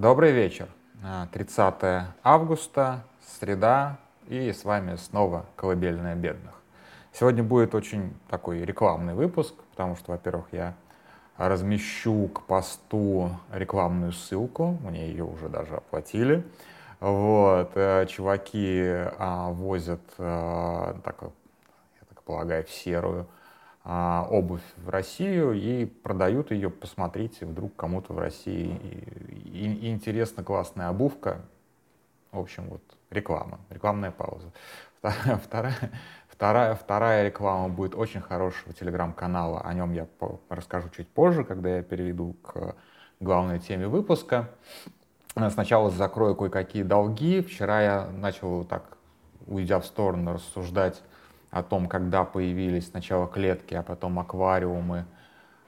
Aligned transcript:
Добрый 0.00 0.32
вечер. 0.32 0.66
30 1.32 1.74
августа, 2.22 3.04
среда, 3.38 3.98
и 4.28 4.50
с 4.50 4.64
вами 4.64 4.96
снова 4.96 5.44
«Колыбельная 5.56 6.14
бедных». 6.14 6.54
Сегодня 7.12 7.42
будет 7.42 7.74
очень 7.74 8.14
такой 8.30 8.64
рекламный 8.64 9.12
выпуск, 9.12 9.54
потому 9.72 9.96
что, 9.96 10.12
во-первых, 10.12 10.46
я 10.52 10.74
размещу 11.36 12.28
к 12.28 12.46
посту 12.46 13.38
рекламную 13.52 14.12
ссылку, 14.12 14.78
мне 14.82 15.06
ее 15.06 15.24
уже 15.24 15.50
даже 15.50 15.74
оплатили. 15.74 16.46
Вот, 17.00 17.72
э, 17.74 18.06
чуваки 18.06 18.82
а, 19.18 19.50
возят, 19.50 20.00
а, 20.16 20.98
так, 21.04 21.20
я 21.20 22.06
так 22.08 22.22
полагаю, 22.22 22.64
в 22.64 22.70
серую 22.70 23.26
а, 23.26 23.39
обувь 23.84 24.62
в 24.76 24.88
Россию 24.90 25.52
и 25.52 25.86
продают 25.86 26.50
ее, 26.50 26.68
посмотрите, 26.70 27.46
вдруг 27.46 27.74
кому-то 27.76 28.12
в 28.12 28.18
России 28.18 28.76
и, 28.82 29.64
и, 29.64 29.86
и 29.86 29.90
интересно, 29.90 30.44
классная 30.44 30.88
обувка. 30.88 31.40
В 32.30 32.38
общем, 32.38 32.68
вот 32.68 32.82
реклама, 33.10 33.58
рекламная 33.70 34.10
пауза. 34.10 34.52
Вторая, 35.00 35.40
вторая, 36.28 36.74
вторая 36.74 37.24
реклама 37.26 37.68
будет 37.70 37.94
очень 37.94 38.20
хорошего 38.20 38.74
телеграм-канала, 38.74 39.62
о 39.62 39.72
нем 39.72 39.92
я 39.94 40.06
расскажу 40.50 40.90
чуть 40.90 41.08
позже, 41.08 41.42
когда 41.42 41.76
я 41.76 41.82
перейду 41.82 42.34
к 42.42 42.76
главной 43.18 43.60
теме 43.60 43.88
выпуска. 43.88 44.50
Сначала 45.50 45.90
закрою 45.90 46.34
кое-какие 46.34 46.82
долги. 46.82 47.40
Вчера 47.40 47.80
я 47.82 48.10
начал 48.10 48.64
так, 48.64 48.98
уйдя 49.46 49.80
в 49.80 49.86
сторону, 49.86 50.34
рассуждать 50.34 51.02
о 51.50 51.62
том, 51.62 51.88
когда 51.88 52.24
появились 52.24 52.88
сначала 52.88 53.26
клетки, 53.26 53.74
а 53.74 53.82
потом 53.82 54.18
аквариумы 54.18 55.04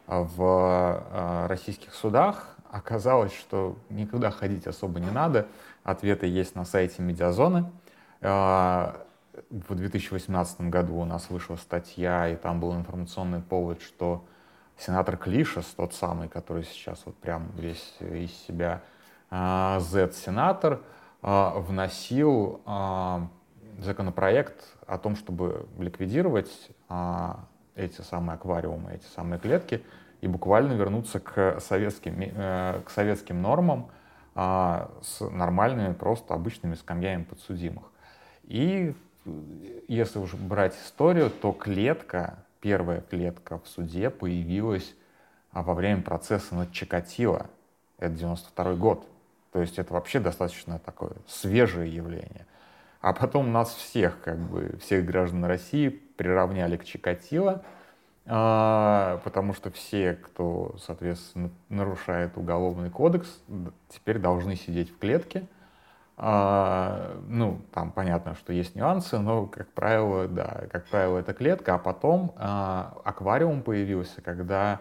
в 0.06 1.05
э, 1.10 1.46
российских 1.46 1.95
судах, 1.95 2.56
оказалось, 2.70 3.32
что 3.32 3.77
никуда 3.91 4.30
ходить 4.30 4.66
особо 4.66 5.00
не 5.00 5.10
надо. 5.10 5.46
Ответы 5.84 6.27
есть 6.27 6.55
на 6.55 6.64
сайте 6.64 7.02
Медиазоны. 7.02 7.70
Э, 8.20 8.92
в 9.50 9.74
2018 9.74 10.62
году 10.62 10.97
у 10.97 11.05
нас 11.05 11.30
вышла 11.30 11.56
статья, 11.56 12.28
и 12.28 12.36
там 12.36 12.61
был 12.61 12.74
информационный 12.74 13.41
повод, 13.41 13.83
что 13.83 14.24
сенатор 14.77 15.17
Клишес, 15.17 15.67
тот 15.77 15.94
самый, 15.94 16.28
который 16.28 16.64
сейчас 16.64 17.02
вот 17.06 17.17
прям 17.17 17.50
весь 17.56 17.96
из 18.00 18.33
себя 18.46 18.83
Z-сенатор, 19.30 20.80
вносил 21.22 22.61
законопроект 23.84 24.64
о 24.86 24.98
том, 24.98 25.16
чтобы 25.16 25.66
ликвидировать 25.78 26.70
а, 26.88 27.47
эти 27.75 28.00
самые 28.02 28.34
аквариумы, 28.34 28.92
эти 28.94 29.06
самые 29.06 29.39
клетки 29.39 29.83
и 30.20 30.28
буквально 30.28 30.72
вернуться 30.72 31.20
к 31.20 31.61
советским, 31.61 32.14
э, 32.19 32.80
к 32.84 32.91
советским 32.91 33.42
нормам 33.42 33.91
а, 34.34 34.91
с 35.02 35.20
нормальными, 35.20 35.92
просто 35.92 36.34
обычными 36.34 36.74
скамьями 36.74 37.24
подсудимых. 37.24 37.84
И 38.44 38.94
если 39.89 40.19
уже 40.19 40.36
брать 40.36 40.77
историю, 40.77 41.30
то 41.30 41.52
клетка, 41.52 42.39
первая 42.61 43.00
клетка 43.00 43.58
в 43.58 43.69
суде 43.69 44.11
появилась 44.11 44.94
а, 45.50 45.62
во 45.62 45.74
время 45.74 46.02
процесса 46.02 46.55
над 46.55 46.72
Чикатило. 46.72 47.46
Это 47.98 48.14
92 48.14 48.74
год. 48.74 49.06
То 49.52 49.61
есть 49.61 49.78
это 49.78 49.92
вообще 49.92 50.19
достаточно 50.19 50.78
такое 50.78 51.12
свежее 51.28 51.94
явление. 51.94 52.46
А 53.03 53.12
потом 53.12 53.53
нас 53.53 53.75
всех, 53.75 54.20
как 54.22 54.39
бы, 54.39 54.78
всех 54.81 55.05
граждан 55.05 55.45
России 55.45 55.89
приравняли 55.89 56.77
к 56.77 56.84
Чикатило, 56.84 57.64
а, 58.27 59.20
потому 59.25 59.55
что 59.55 59.72
все, 59.72 60.14
кто, 60.14 60.77
соответственно, 60.78 61.50
нарушает 61.69 62.36
уголовный 62.36 62.91
кодекс, 62.91 63.42
теперь 63.89 64.20
должны 64.20 64.55
сидеть 64.55 64.91
в 64.91 64.98
клетке. 64.98 65.48
А, 66.17 67.20
ну, 67.27 67.62
там 67.73 67.91
понятно, 67.91 68.36
что 68.36 68.53
есть 68.53 68.77
нюансы, 68.77 69.19
но, 69.19 69.47
как 69.47 69.67
правило, 69.73 70.28
да, 70.28 70.67
как 70.70 70.86
правило, 70.86 71.19
это 71.19 71.34
клетка. 71.34 71.74
А 71.74 71.79
потом 71.79 72.33
а, 72.36 72.96
аквариум 73.05 73.63
появился, 73.63 74.23
когда 74.23 74.80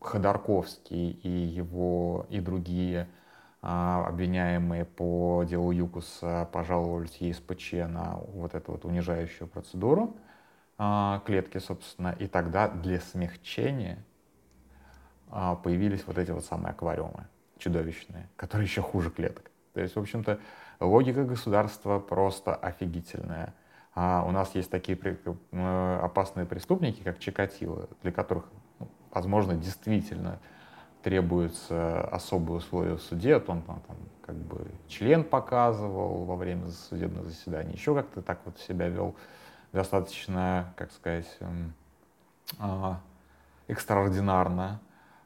Ходорковский 0.00 1.10
и 1.10 1.28
его, 1.28 2.26
и 2.30 2.40
другие 2.40 3.02
а, 3.02 3.19
обвиняемые 3.62 4.84
по 4.84 5.44
делу 5.44 5.70
ЮКУСа 5.70 6.48
пожаловались 6.50 7.16
ЕСПЧ 7.18 7.72
на 7.88 8.16
вот 8.32 8.54
эту 8.54 8.72
вот 8.72 8.84
унижающую 8.84 9.46
процедуру 9.46 10.16
а, 10.78 11.22
клетки, 11.26 11.58
собственно, 11.58 12.16
и 12.18 12.26
тогда 12.26 12.68
для 12.68 13.00
смягчения 13.00 14.02
а, 15.28 15.56
появились 15.56 16.06
вот 16.06 16.16
эти 16.16 16.30
вот 16.30 16.44
самые 16.44 16.70
аквариумы 16.70 17.26
чудовищные, 17.58 18.28
которые 18.36 18.66
еще 18.66 18.80
хуже 18.80 19.10
клеток. 19.10 19.50
То 19.74 19.80
есть, 19.80 19.94
в 19.94 20.00
общем-то, 20.00 20.40
логика 20.80 21.24
государства 21.24 21.98
просто 21.98 22.54
офигительная. 22.54 23.54
А 23.94 24.24
у 24.26 24.30
нас 24.30 24.54
есть 24.54 24.70
такие 24.70 24.96
э, 24.96 25.98
опасные 26.02 26.46
преступники, 26.46 27.02
как 27.02 27.18
Чикатило, 27.18 27.88
для 28.02 28.12
которых, 28.12 28.44
ну, 28.78 28.88
возможно, 29.10 29.54
действительно 29.54 30.38
требуются 31.02 32.02
особые 32.02 32.58
условия 32.58 32.94
в 32.94 33.02
суде, 33.02 33.38
то 33.40 33.52
он 33.52 33.62
там, 33.62 33.80
там 33.86 33.96
как 34.24 34.36
бы 34.36 34.66
член 34.88 35.24
показывал 35.24 36.24
во 36.24 36.36
время 36.36 36.68
судебного 36.68 37.26
заседания, 37.26 37.72
еще 37.72 37.94
как-то 37.94 38.22
так 38.22 38.40
вот 38.44 38.58
себя 38.58 38.88
вел 38.88 39.14
достаточно, 39.72 40.72
как 40.76 40.92
сказать, 40.92 41.38
а, 42.58 43.00
экстраординарно, 43.68 44.80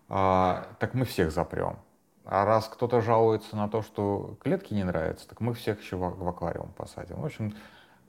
а, 0.09 0.67
так 0.79 0.95
мы 0.95 1.05
всех 1.05 1.33
запрем. 1.33 1.79
А 2.25 2.45
раз 2.47 2.69
кто-то 2.69 3.03
жалуется 3.03 3.56
на 3.56 3.69
то, 3.69 3.83
что 3.83 4.37
клетки 4.41 4.73
не 4.73 4.85
нравятся, 4.85 5.29
так 5.29 5.41
мы 5.41 5.53
всех 5.53 5.81
еще 5.83 5.97
в, 5.97 6.29
аквариум 6.29 6.73
посадим. 6.73 7.17
В 7.21 7.27
общем, 7.27 7.55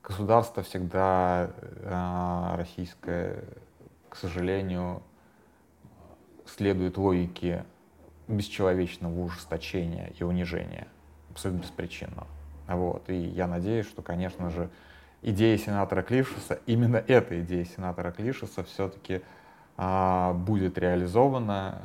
государство 0.04 0.64
всегда 0.64 1.52
а, 1.84 2.56
российское, 2.58 3.44
к 4.10 4.16
сожалению, 4.16 5.02
следует 6.56 6.98
логике 6.98 7.66
бесчеловечного 8.28 9.20
ужесточения 9.20 10.12
и 10.18 10.24
унижения, 10.24 10.88
абсолютно 11.32 11.62
беспричинно. 11.62 12.28
Вот. 12.68 13.10
И 13.10 13.16
я 13.16 13.48
надеюсь, 13.48 13.86
что, 13.86 14.02
конечно 14.02 14.50
же, 14.50 14.70
идея 15.22 15.58
сенатора 15.58 16.02
Клишеса, 16.02 16.60
именно 16.66 16.98
эта 16.98 17.40
идея 17.42 17.66
сенатора 17.66 18.12
Клишеса 18.12 18.64
все-таки 18.64 19.22
а, 19.78 20.34
будет 20.34 20.78
реализована 20.78 21.82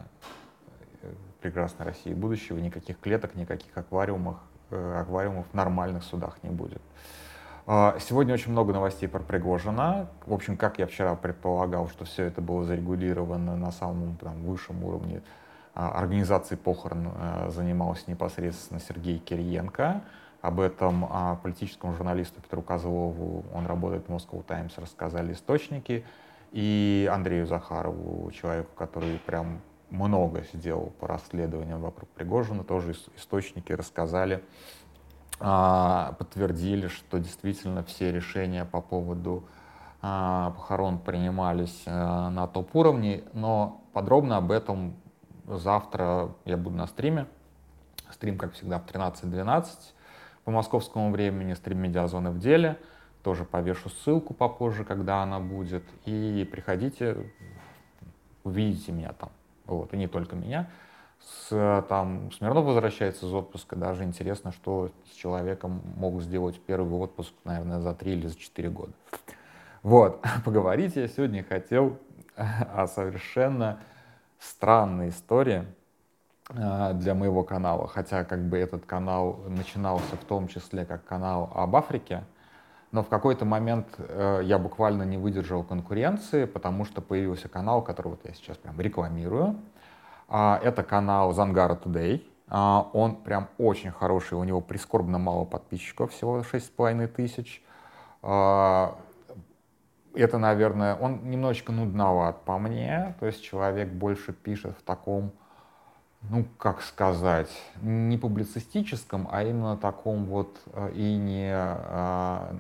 прекрасной 1.41 1.87
России 1.87 2.15
будущего. 2.15 2.59
Никаких 2.59 2.99
клеток, 3.01 3.35
никаких 3.35 3.77
аквариумов, 3.77 4.37
э, 4.71 5.01
аквариумов 5.01 5.47
в 5.51 5.55
нормальных 5.55 6.05
судах 6.05 6.39
не 6.43 6.51
будет. 6.51 6.83
А, 7.73 7.97
сегодня 8.01 8.35
очень 8.35 8.51
много 8.51 8.73
новостей 8.73 9.09
про 9.09 9.21
Пригожина. 9.21 10.09
В 10.27 10.35
общем, 10.35 10.57
как 10.57 10.81
я 10.81 10.89
вчера 10.89 11.15
предполагал, 11.15 11.89
что 11.89 12.05
все 12.05 12.25
это 12.25 12.41
было 12.41 12.65
зарегулировано 12.65 13.55
на 13.55 13.71
самом 13.71 14.17
там, 14.17 14.43
высшем 14.43 14.83
уровне 14.83 15.23
а, 15.73 15.93
организации 15.93 16.57
похорон 16.57 17.13
э, 17.15 17.51
занимался 17.51 18.11
непосредственно 18.11 18.81
Сергей 18.81 19.21
Кириенко. 19.21 20.03
Об 20.43 20.59
этом 20.59 21.07
а, 21.09 21.37
политическому 21.37 21.95
журналисту 21.95 22.43
Петру 22.43 22.61
Козлову, 22.61 23.45
он 23.55 23.67
работает 23.67 24.09
в 24.09 24.11
Moscow 24.11 24.43
Times, 24.43 24.77
рассказали 24.77 25.33
источники. 25.33 26.05
И 26.51 27.09
Андрею 27.09 27.47
Захарову, 27.47 28.33
человеку, 28.33 28.71
который 28.75 29.21
прям 29.25 29.61
много 29.91 30.43
сделал 30.55 30.93
по 30.99 31.07
расследованиям 31.07 31.81
вокруг 31.81 32.09
Пригожина, 32.11 32.65
тоже 32.65 32.97
источники 33.17 33.73
рассказали 33.73 34.43
подтвердили, 35.41 36.89
что 36.89 37.19
действительно 37.19 37.83
все 37.83 38.13
решения 38.13 38.67
по 38.67 38.83
поводу 38.83 39.49
а, 40.03 40.51
похорон 40.51 40.99
принимались 40.99 41.83
а, 41.87 42.31
на 42.31 42.47
топ-уровне, 42.47 43.25
но 43.33 43.83
подробно 43.93 44.37
об 44.37 44.51
этом 44.51 44.95
завтра 45.47 46.31
я 46.45 46.57
буду 46.57 46.77
на 46.77 46.87
стриме. 46.87 47.27
Стрим, 48.11 48.37
как 48.37 48.53
всегда, 48.53 48.79
в 48.79 48.87
13.12 48.87 49.67
по 50.45 50.51
московскому 50.51 51.11
времени, 51.11 51.55
стрим 51.55 51.79
медиазоны 51.79 52.31
в 52.31 52.39
деле. 52.39 52.79
Тоже 53.23 53.45
повешу 53.45 53.89
ссылку 53.91 54.35
попозже, 54.35 54.85
когда 54.85 55.23
она 55.23 55.41
будет. 55.41 55.85
И 56.07 56.49
приходите, 56.51 57.31
увидите 58.45 58.93
меня 58.93 59.13
там. 59.13 59.31
Вот, 59.67 59.93
и 59.95 59.97
не 59.97 60.07
только 60.07 60.37
меня 60.37 60.69
с, 61.31 61.85
там, 61.89 62.33
Смирнов 62.33 62.65
возвращается 62.65 63.27
из 63.27 63.33
отпуска, 63.33 63.77
даже 63.77 64.05
интересно, 64.05 64.53
что 64.53 64.91
с 65.11 65.15
человеком 65.15 65.83
могут 65.97 66.25
сделать 66.25 66.61
первый 66.61 66.99
отпуск, 66.99 67.33
наверное, 67.45 67.81
за 67.81 67.95
три 67.95 68.13
или 68.13 68.27
за 68.27 68.37
четыре 68.37 68.71
года. 68.71 68.93
Вот, 69.83 70.25
поговорить 70.45 70.97
я 70.97 71.09
сегодня 71.09 71.45
хотел 71.45 71.99
о 72.37 72.87
совершенно 72.87 73.79
странной 74.39 75.11
истории 75.11 75.65
э, 76.49 76.93
для 76.95 77.15
моего 77.15 77.45
канала, 77.45 77.87
хотя 77.87 78.25
как 78.25 78.49
бы 78.49 78.59
этот 78.59 78.87
канал 78.87 79.41
начинался 79.49 80.17
в 80.17 80.25
том 80.25 80.49
числе 80.49 80.85
как 80.85 81.05
канал 81.05 81.51
об 81.55 81.77
Африке, 81.77 82.25
но 82.93 83.05
в 83.05 83.09
какой-то 83.09 83.45
момент 83.45 83.87
э, 83.99 84.41
я 84.45 84.59
буквально 84.59 85.05
не 85.05 85.17
выдержал 85.17 85.63
конкуренции, 85.63 86.45
потому 86.45 86.85
что 86.85 87.01
появился 87.01 87.49
канал, 87.49 87.83
который 87.83 88.09
вот 88.09 88.21
я 88.25 88.35
сейчас 88.35 88.57
прям 88.57 88.81
рекламирую, 88.81 89.57
это 90.31 90.83
канал 90.83 91.33
Зангара 91.33 91.75
Today. 91.75 92.25
А, 92.51 92.91
он 92.93 93.15
прям 93.15 93.49
очень 93.59 93.93
хороший, 93.93 94.35
у 94.35 94.43
него 94.43 94.61
прискорбно 94.61 95.19
мало 95.19 95.45
подписчиков, 95.45 96.13
всего 96.13 96.41
6,5 96.41 97.07
тысяч. 97.07 97.63
А, 98.23 98.99
это, 100.15 100.39
наверное, 100.39 100.97
он 100.97 101.31
немножечко 101.31 101.71
нудноват 101.71 102.43
по 102.45 102.59
мне, 102.59 103.15
то 103.21 103.27
есть 103.27 103.45
человек 103.45 103.89
больше 103.91 104.33
пишет 104.33 104.77
в 104.77 104.83
таком, 104.83 105.31
ну, 106.23 106.45
как 106.59 106.83
сказать, 106.83 107.51
не 107.83 108.19
публицистическом, 108.19 109.29
а 109.31 109.45
именно 109.45 109.77
таком 109.77 110.25
вот 110.25 110.61
э, 110.73 110.93
и 110.95 111.17
не 111.17 111.53
а, 111.55 112.53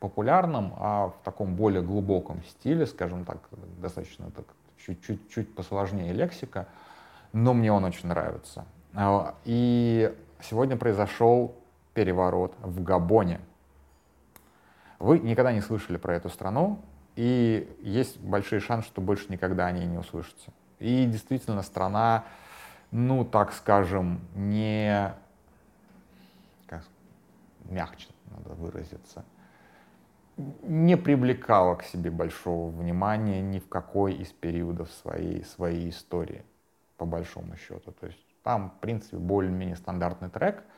популярном, 0.00 0.74
а 0.76 1.10
в 1.10 1.24
таком 1.24 1.54
более 1.54 1.82
глубоком 1.82 2.42
стиле, 2.42 2.84
скажем 2.84 3.24
так, 3.24 3.38
достаточно 3.80 4.32
так, 4.32 4.46
чуть-чуть 4.76 5.54
посложнее 5.54 6.12
лексика, 6.12 6.66
но 7.36 7.52
мне 7.52 7.70
он 7.70 7.84
очень 7.84 8.08
нравится. 8.08 8.64
А, 8.94 9.34
и 9.44 10.10
сегодня 10.40 10.78
произошел 10.78 11.54
переворот 11.92 12.54
в 12.62 12.82
Габоне. 12.82 13.40
Вы 14.98 15.18
никогда 15.18 15.52
не 15.52 15.60
слышали 15.60 15.98
про 15.98 16.14
эту 16.14 16.30
страну, 16.30 16.80
и 17.14 17.76
есть 17.82 18.18
большой 18.20 18.60
шанс, 18.60 18.86
что 18.86 19.02
больше 19.02 19.26
никогда 19.28 19.66
о 19.66 19.72
ней 19.72 19.84
не 19.84 19.98
услышите. 19.98 20.50
И 20.78 21.04
действительно 21.04 21.60
страна, 21.60 22.24
ну, 22.90 23.22
так 23.22 23.52
скажем, 23.52 24.22
не... 24.34 25.14
Как, 26.66 26.84
мягче 27.66 28.08
надо 28.30 28.54
выразиться. 28.54 29.26
Не 30.62 30.96
привлекала 30.96 31.74
к 31.74 31.82
себе 31.82 32.10
большого 32.10 32.70
внимания 32.70 33.42
ни 33.42 33.58
в 33.58 33.68
какой 33.68 34.14
из 34.14 34.28
периодов 34.28 34.90
своей, 34.90 35.44
своей 35.44 35.90
истории, 35.90 36.42
по 36.96 37.04
большому 37.04 37.56
счету. 37.56 37.92
То 37.92 38.06
есть 38.06 38.18
там, 38.42 38.70
в 38.70 38.80
принципе, 38.80 39.16
более-менее 39.16 39.76
стандартный 39.76 40.30
трек— 40.30 40.62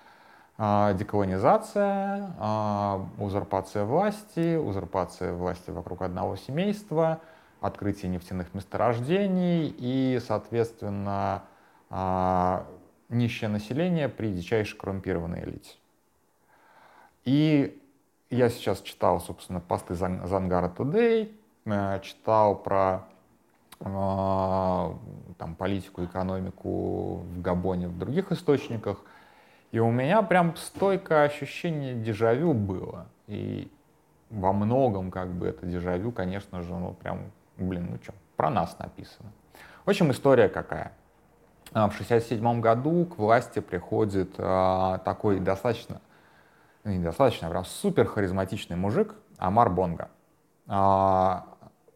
а, 0.61 0.93
деколонизация, 0.95 2.35
а, 2.37 3.07
узурпация 3.19 3.85
власти, 3.85 4.57
узурпация 4.57 5.33
власти 5.33 5.71
вокруг 5.71 6.03
одного 6.03 6.35
семейства, 6.35 7.21
открытие 7.61 8.11
нефтяных 8.11 8.53
месторождений 8.55 9.73
и, 9.79 10.19
соответственно, 10.27 11.45
а, 11.91 12.67
нищее 13.09 13.49
население 13.49 14.09
при 14.09 14.33
дичайше 14.33 14.77
коррумпированной 14.77 15.45
элите. 15.45 15.77
И 17.25 17.81
я 18.29 18.49
сейчас 18.49 18.81
читал, 18.81 19.21
собственно, 19.21 19.61
посты 19.61 19.95
Зангара 19.95 20.75
Today, 20.77 21.33
э, 21.67 22.01
читал 22.03 22.57
про 22.57 23.05
там, 23.81 25.55
политику, 25.57 26.05
экономику 26.05 27.19
в 27.19 27.41
Габоне 27.41 27.89
в 27.89 27.99
других 27.99 28.33
источниках— 28.33 28.99
и 29.71 29.79
у 29.81 29.91
меня 29.91 30.23
прям 30.23 30.57
стойкое 30.57 31.25
ощущение 31.25 31.95
дежавю 31.95 32.55
было. 32.55 33.07
И 33.27 33.71
во 34.31 34.53
многом 34.53 35.11
как 35.11 35.29
бы 35.29 35.47
это 35.47 35.67
дежавю, 35.67 36.11
конечно 36.11 36.63
же, 36.63 36.73
ну 36.75 36.95
прям, 36.95 37.31
блин, 37.59 37.89
ну 37.91 37.99
что, 38.03 38.15
про 38.37 38.51
нас 38.51 38.79
написано. 38.79 39.31
В 39.85 39.91
общем, 39.91 40.11
история 40.11 40.49
какая. 40.49 40.93
А, 41.73 41.89
в 41.91 41.95
67 41.95 42.61
году 42.61 43.05
к 43.05 43.19
власти 43.19 43.59
приходит 43.61 44.35
а, 44.39 44.99
такой 44.99 45.39
достаточно, 45.39 46.01
ну, 46.85 46.93
не 46.93 46.99
достаточно, 46.99 47.49
а 47.49 47.51
прям 47.51 47.65
супер 47.67 48.07
харизматичный 48.07 48.77
мужик 48.77 49.15
Амар 49.37 49.69
Бонга. 49.69 50.09
А, 50.67 51.47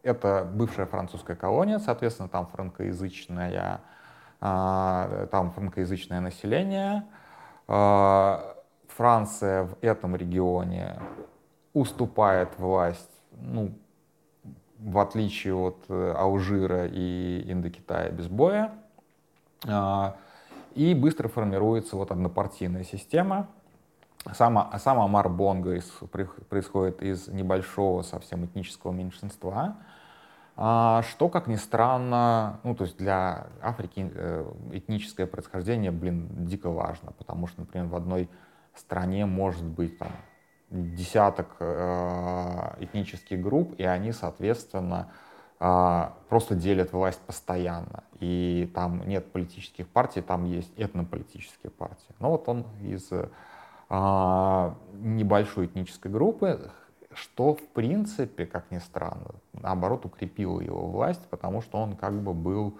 это 0.02 0.48
бывшая 0.52 0.86
французская 0.86 1.36
колония, 1.36 1.78
соответственно, 1.78 2.28
там 2.28 2.46
франкоязычное, 2.46 3.80
а, 4.40 5.26
там 5.30 5.52
франкоязычное 5.52 6.20
население, 6.20 7.04
а, 7.68 8.56
Франция 8.88 9.64
в 9.64 9.76
этом 9.80 10.16
регионе 10.16 11.00
уступает 11.72 12.58
власть, 12.58 13.10
ну, 13.32 13.72
в 14.78 14.98
отличие 14.98 15.54
от 15.54 15.84
э, 15.88 16.14
Алжира 16.16 16.86
и 16.86 17.44
Индокитая 17.50 18.10
без 18.10 18.26
боя. 18.26 18.72
А, 19.66 20.16
и 20.74 20.92
быстро 20.94 21.28
формируется 21.28 21.96
вот 21.96 22.10
однопартийная 22.10 22.84
система. 22.84 23.48
Сама, 24.34 24.78
сама 24.78 25.04
Амар 25.04 25.28
Бонго 25.28 25.80
происходит 26.48 27.02
из 27.02 27.26
небольшого 27.26 28.02
совсем 28.02 28.44
этнического 28.44 28.92
меньшинства, 28.92 29.78
а, 30.54 31.02
что, 31.02 31.28
как 31.28 31.48
ни 31.48 31.56
странно, 31.56 32.60
ну, 32.62 32.74
то 32.76 32.84
есть 32.84 32.96
для 32.98 33.48
Африки 33.60 34.10
э, 34.14 34.52
этническое 34.72 35.26
происхождение, 35.26 35.90
блин, 35.90 36.28
дико 36.46 36.70
важно, 36.70 37.12
потому 37.12 37.46
что, 37.46 37.62
например, 37.62 37.88
в 37.88 37.96
одной 37.96 38.28
стране 38.74 39.26
может 39.26 39.64
быть 39.64 39.98
там 39.98 40.12
десяток 40.70 41.56
э, 41.58 42.74
этнических 42.80 43.40
групп, 43.40 43.74
и 43.78 43.82
они, 43.82 44.12
соответственно, 44.12 45.10
э, 45.58 46.08
просто 46.28 46.54
делят 46.54 46.92
власть 46.92 47.20
постоянно. 47.22 48.04
И 48.20 48.70
там 48.74 49.08
нет 49.08 49.32
политических 49.32 49.88
партий, 49.88 50.20
там 50.20 50.44
есть 50.44 50.72
этнополитические 50.76 51.70
партии. 51.70 52.14
Но 52.20 52.30
вот 52.30 52.48
он 52.48 52.66
из 52.82 53.10
небольшой 53.92 55.66
этнической 55.66 56.10
группы, 56.10 56.70
что, 57.14 57.54
в 57.54 57.66
принципе, 57.68 58.46
как 58.46 58.70
ни 58.70 58.78
странно, 58.78 59.34
наоборот, 59.52 60.06
укрепило 60.06 60.60
его 60.60 60.86
власть, 60.86 61.26
потому 61.28 61.60
что 61.60 61.78
он 61.78 61.96
как 61.96 62.14
бы 62.14 62.32
был, 62.32 62.78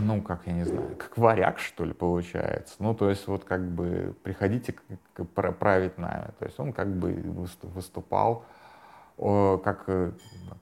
ну, 0.00 0.20
как 0.20 0.46
я 0.46 0.54
не 0.54 0.64
знаю, 0.64 0.96
как 0.96 1.16
варяг, 1.16 1.60
что 1.60 1.84
ли, 1.84 1.92
получается. 1.92 2.74
Ну, 2.80 2.94
то 2.94 3.10
есть 3.10 3.28
вот 3.28 3.44
как 3.44 3.62
бы 3.62 4.16
приходите 4.24 4.74
править 5.34 5.98
нами. 5.98 6.32
То 6.38 6.46
есть 6.46 6.58
он 6.58 6.72
как 6.72 6.88
бы 6.88 7.12
выступал 7.62 8.44
как 9.16 9.84
э, 9.86 10.10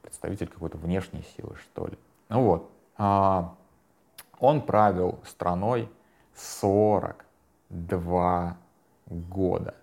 представитель 0.03 0.49
какой-то 0.49 0.77
внешней 0.77 1.25
силы, 1.35 1.57
что 1.57 1.87
ли. 1.87 1.97
Ну 2.29 2.43
вот. 2.43 2.71
А, 2.99 3.55
он 4.39 4.61
правил 4.61 5.19
страной 5.25 5.89
42 6.35 8.59
года. 9.11 9.75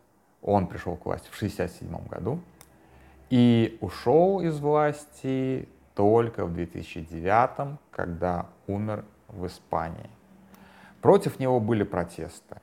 Он 0.42 0.68
пришел 0.68 0.96
к 0.96 1.06
власти 1.06 1.28
в 1.30 1.36
1967 1.36 2.08
году. 2.08 2.40
И 3.30 3.78
ушел 3.82 4.40
из 4.40 4.60
власти 4.60 5.68
только 5.94 6.46
в 6.46 6.54
2009, 6.54 7.78
когда 7.92 8.48
умер 8.68 9.04
в 9.28 9.46
Испании. 9.46 10.10
Против 11.02 11.40
него 11.40 11.60
были 11.60 11.84
протесты. 11.84 12.58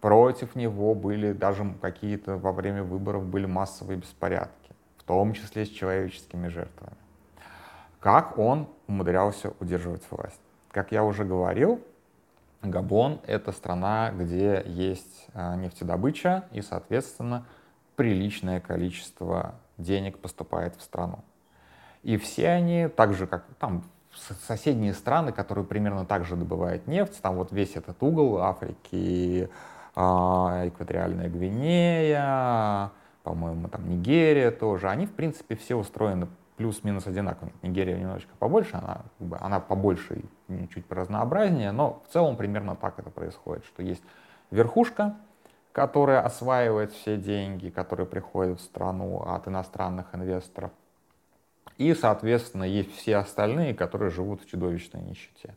Против 0.00 0.56
него 0.56 0.94
были 0.94 1.32
даже 1.32 1.74
какие-то 1.80 2.36
во 2.36 2.52
время 2.52 2.82
выборов 2.82 3.24
были 3.24 3.46
массовые 3.46 3.98
беспорядки, 3.98 4.72
в 4.98 5.02
том 5.04 5.32
числе 5.32 5.66
с 5.66 5.68
человеческими 5.68 6.48
жертвами. 6.48 6.96
Как 8.00 8.38
он 8.38 8.68
умудрялся 8.86 9.52
удерживать 9.58 10.02
власть? 10.10 10.40
Как 10.70 10.92
я 10.92 11.02
уже 11.02 11.24
говорил, 11.24 11.80
Габон— 12.62 13.20
это 13.26 13.52
страна, 13.52 14.10
где 14.10 14.62
есть 14.66 15.26
а, 15.34 15.56
нефтедобыча 15.56 16.44
и, 16.52 16.62
соответственно, 16.62 17.46
приличное 17.96 18.60
количество 18.60 19.54
денег 19.78 20.18
поступает 20.18 20.76
в 20.76 20.82
страну. 20.82 21.20
И 22.02 22.16
все 22.16 22.48
они, 22.48 22.88
так 22.88 23.14
же 23.14 23.26
как 23.26 23.44
там 23.58 23.84
соседние 24.46 24.94
страны, 24.94 25.32
которые 25.32 25.64
примерно 25.64 26.04
так 26.04 26.24
же 26.24 26.36
добывают 26.36 26.86
нефть, 26.86 27.20
там 27.20 27.36
вот 27.36 27.52
весь 27.52 27.76
этот 27.76 28.02
угол 28.02 28.38
Африки, 28.38 29.50
а, 29.94 30.64
экваториальная 30.66 31.28
Гвинея, 31.28 32.92
по-моему, 33.22 33.68
там 33.68 33.88
Нигерия 33.88 34.50
тоже, 34.50 34.88
они, 34.88 35.06
в 35.06 35.12
принципе, 35.12 35.56
все 35.56 35.74
устроены 35.74 36.28
плюс-минус 36.56 37.06
одинаково. 37.06 37.50
Нигерия 37.62 37.98
немножечко 37.98 38.32
побольше, 38.38 38.76
она, 38.76 39.02
как 39.18 39.28
бы, 39.28 39.38
она 39.40 39.60
побольше 39.60 40.22
и 40.48 40.68
чуть 40.68 40.90
разнообразнее, 40.90 41.72
но 41.72 42.02
в 42.08 42.12
целом 42.12 42.36
примерно 42.36 42.76
так 42.76 42.98
это 42.98 43.10
происходит, 43.10 43.64
что 43.64 43.82
есть 43.82 44.02
верхушка, 44.50 45.16
которая 45.72 46.22
осваивает 46.22 46.92
все 46.92 47.16
деньги, 47.16 47.68
которые 47.68 48.06
приходят 48.06 48.60
в 48.60 48.64
страну 48.64 49.20
от 49.20 49.46
иностранных 49.46 50.14
инвесторов. 50.14 50.70
И, 51.76 51.92
соответственно, 51.92 52.64
есть 52.64 52.96
все 52.96 53.16
остальные, 53.16 53.74
которые 53.74 54.10
живут 54.10 54.40
в 54.40 54.46
чудовищной 54.46 55.02
нищете. 55.02 55.54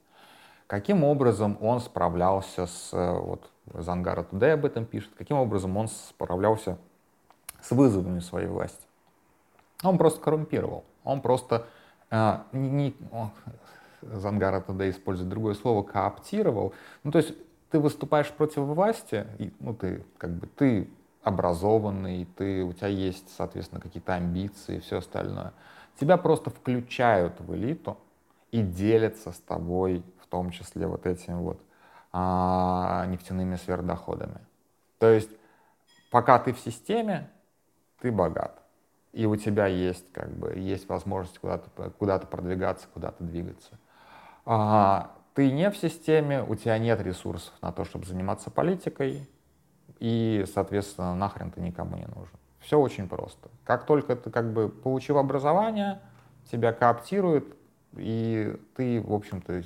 Каким 0.68 1.04
образом 1.04 1.58
он 1.62 1.80
справлялся 1.80 2.68
с, 2.68 2.92
вот 2.92 3.50
Зангара 3.74 4.24
Тудей 4.24 4.54
об 4.54 4.66
этом 4.66 4.86
пишет, 4.86 5.12
каким 5.18 5.38
образом 5.38 5.78
он 5.78 5.88
справлялся 5.88 6.78
с 7.62 7.72
вызовами 7.72 8.20
своей 8.20 8.48
власти? 8.48 8.89
Он 9.84 9.98
просто 9.98 10.20
коррумпировал. 10.22 10.84
Он 11.04 11.22
просто 11.22 11.66
э, 12.10 12.40
не, 12.52 12.96
он, 13.12 13.32
Зангара 14.02 14.62
Тудей 14.62 14.92
использует 14.92 15.30
другое 15.30 15.56
слово, 15.56 15.84
кооптировал. 15.84 16.74
Ну, 17.04 17.12
то 17.12 17.20
есть 17.20 17.34
ты 17.70 17.80
выступаешь 17.80 18.32
против 18.32 18.64
власти, 18.64 19.28
и, 19.38 19.54
ну, 19.60 19.74
ты 19.74 20.04
как 20.18 20.32
бы 20.32 20.48
ты 20.48 20.90
образованный, 21.24 22.28
ты, 22.38 22.64
у 22.64 22.74
тебя 22.74 22.88
есть, 22.88 23.36
соответственно, 23.36 23.82
какие-то 23.82 24.14
амбиции 24.14 24.78
и 24.78 24.80
все 24.80 24.98
остальное. 24.98 25.54
Тебя 26.00 26.18
просто 26.18 26.50
включают 26.50 27.40
в 27.40 27.54
элиту 27.54 27.98
и 28.52 28.62
делятся 28.62 29.32
с 29.32 29.40
тобой 29.40 30.04
в 30.22 30.28
том 30.28 30.52
числе 30.52 30.88
вот 30.88 31.06
этими 31.06 31.36
вот 31.36 31.60
а, 32.12 33.06
нефтяными 33.08 33.56
сверхдоходами. 33.56 34.40
То 34.98 35.10
есть 35.10 35.30
пока 36.10 36.40
ты 36.40 36.54
в 36.54 36.60
системе, 36.60 37.30
ты 38.00 38.12
богат. 38.12 38.59
И 39.12 39.26
у 39.26 39.36
тебя 39.36 39.68
есть, 39.68 40.12
как 40.12 40.30
бы, 40.30 40.54
есть 40.58 40.88
возможность 40.88 41.40
куда-то 41.40 41.92
куда 41.92 42.20
продвигаться, 42.20 42.88
куда-то 42.94 43.24
двигаться. 43.24 43.80
А, 44.46 45.16
ты 45.34 45.52
не 45.52 45.70
в 45.72 45.78
системе, 45.78 46.44
у 46.44 46.56
тебя 46.56 46.78
нет 46.78 47.02
ресурсов 47.02 47.54
на 47.62 47.72
то, 47.72 47.86
чтобы 47.86 48.06
заниматься 48.06 48.52
политикой, 48.52 49.28
и, 50.00 50.46
соответственно, 50.54 51.16
нахрен 51.16 51.52
ты 51.52 51.62
никому 51.62 51.98
не 51.98 52.06
нужен. 52.06 52.34
Все 52.60 52.80
очень 52.80 53.08
просто. 53.08 53.50
Как 53.64 53.86
только 53.86 54.16
ты 54.16 54.30
как 54.30 54.54
бы 54.54 54.70
получил 54.70 55.18
образование, 55.18 56.02
тебя 56.52 56.74
кооптируют, 56.74 57.56
и 57.96 58.56
ты, 58.76 59.02
в 59.02 59.14
общем-то, 59.14 59.64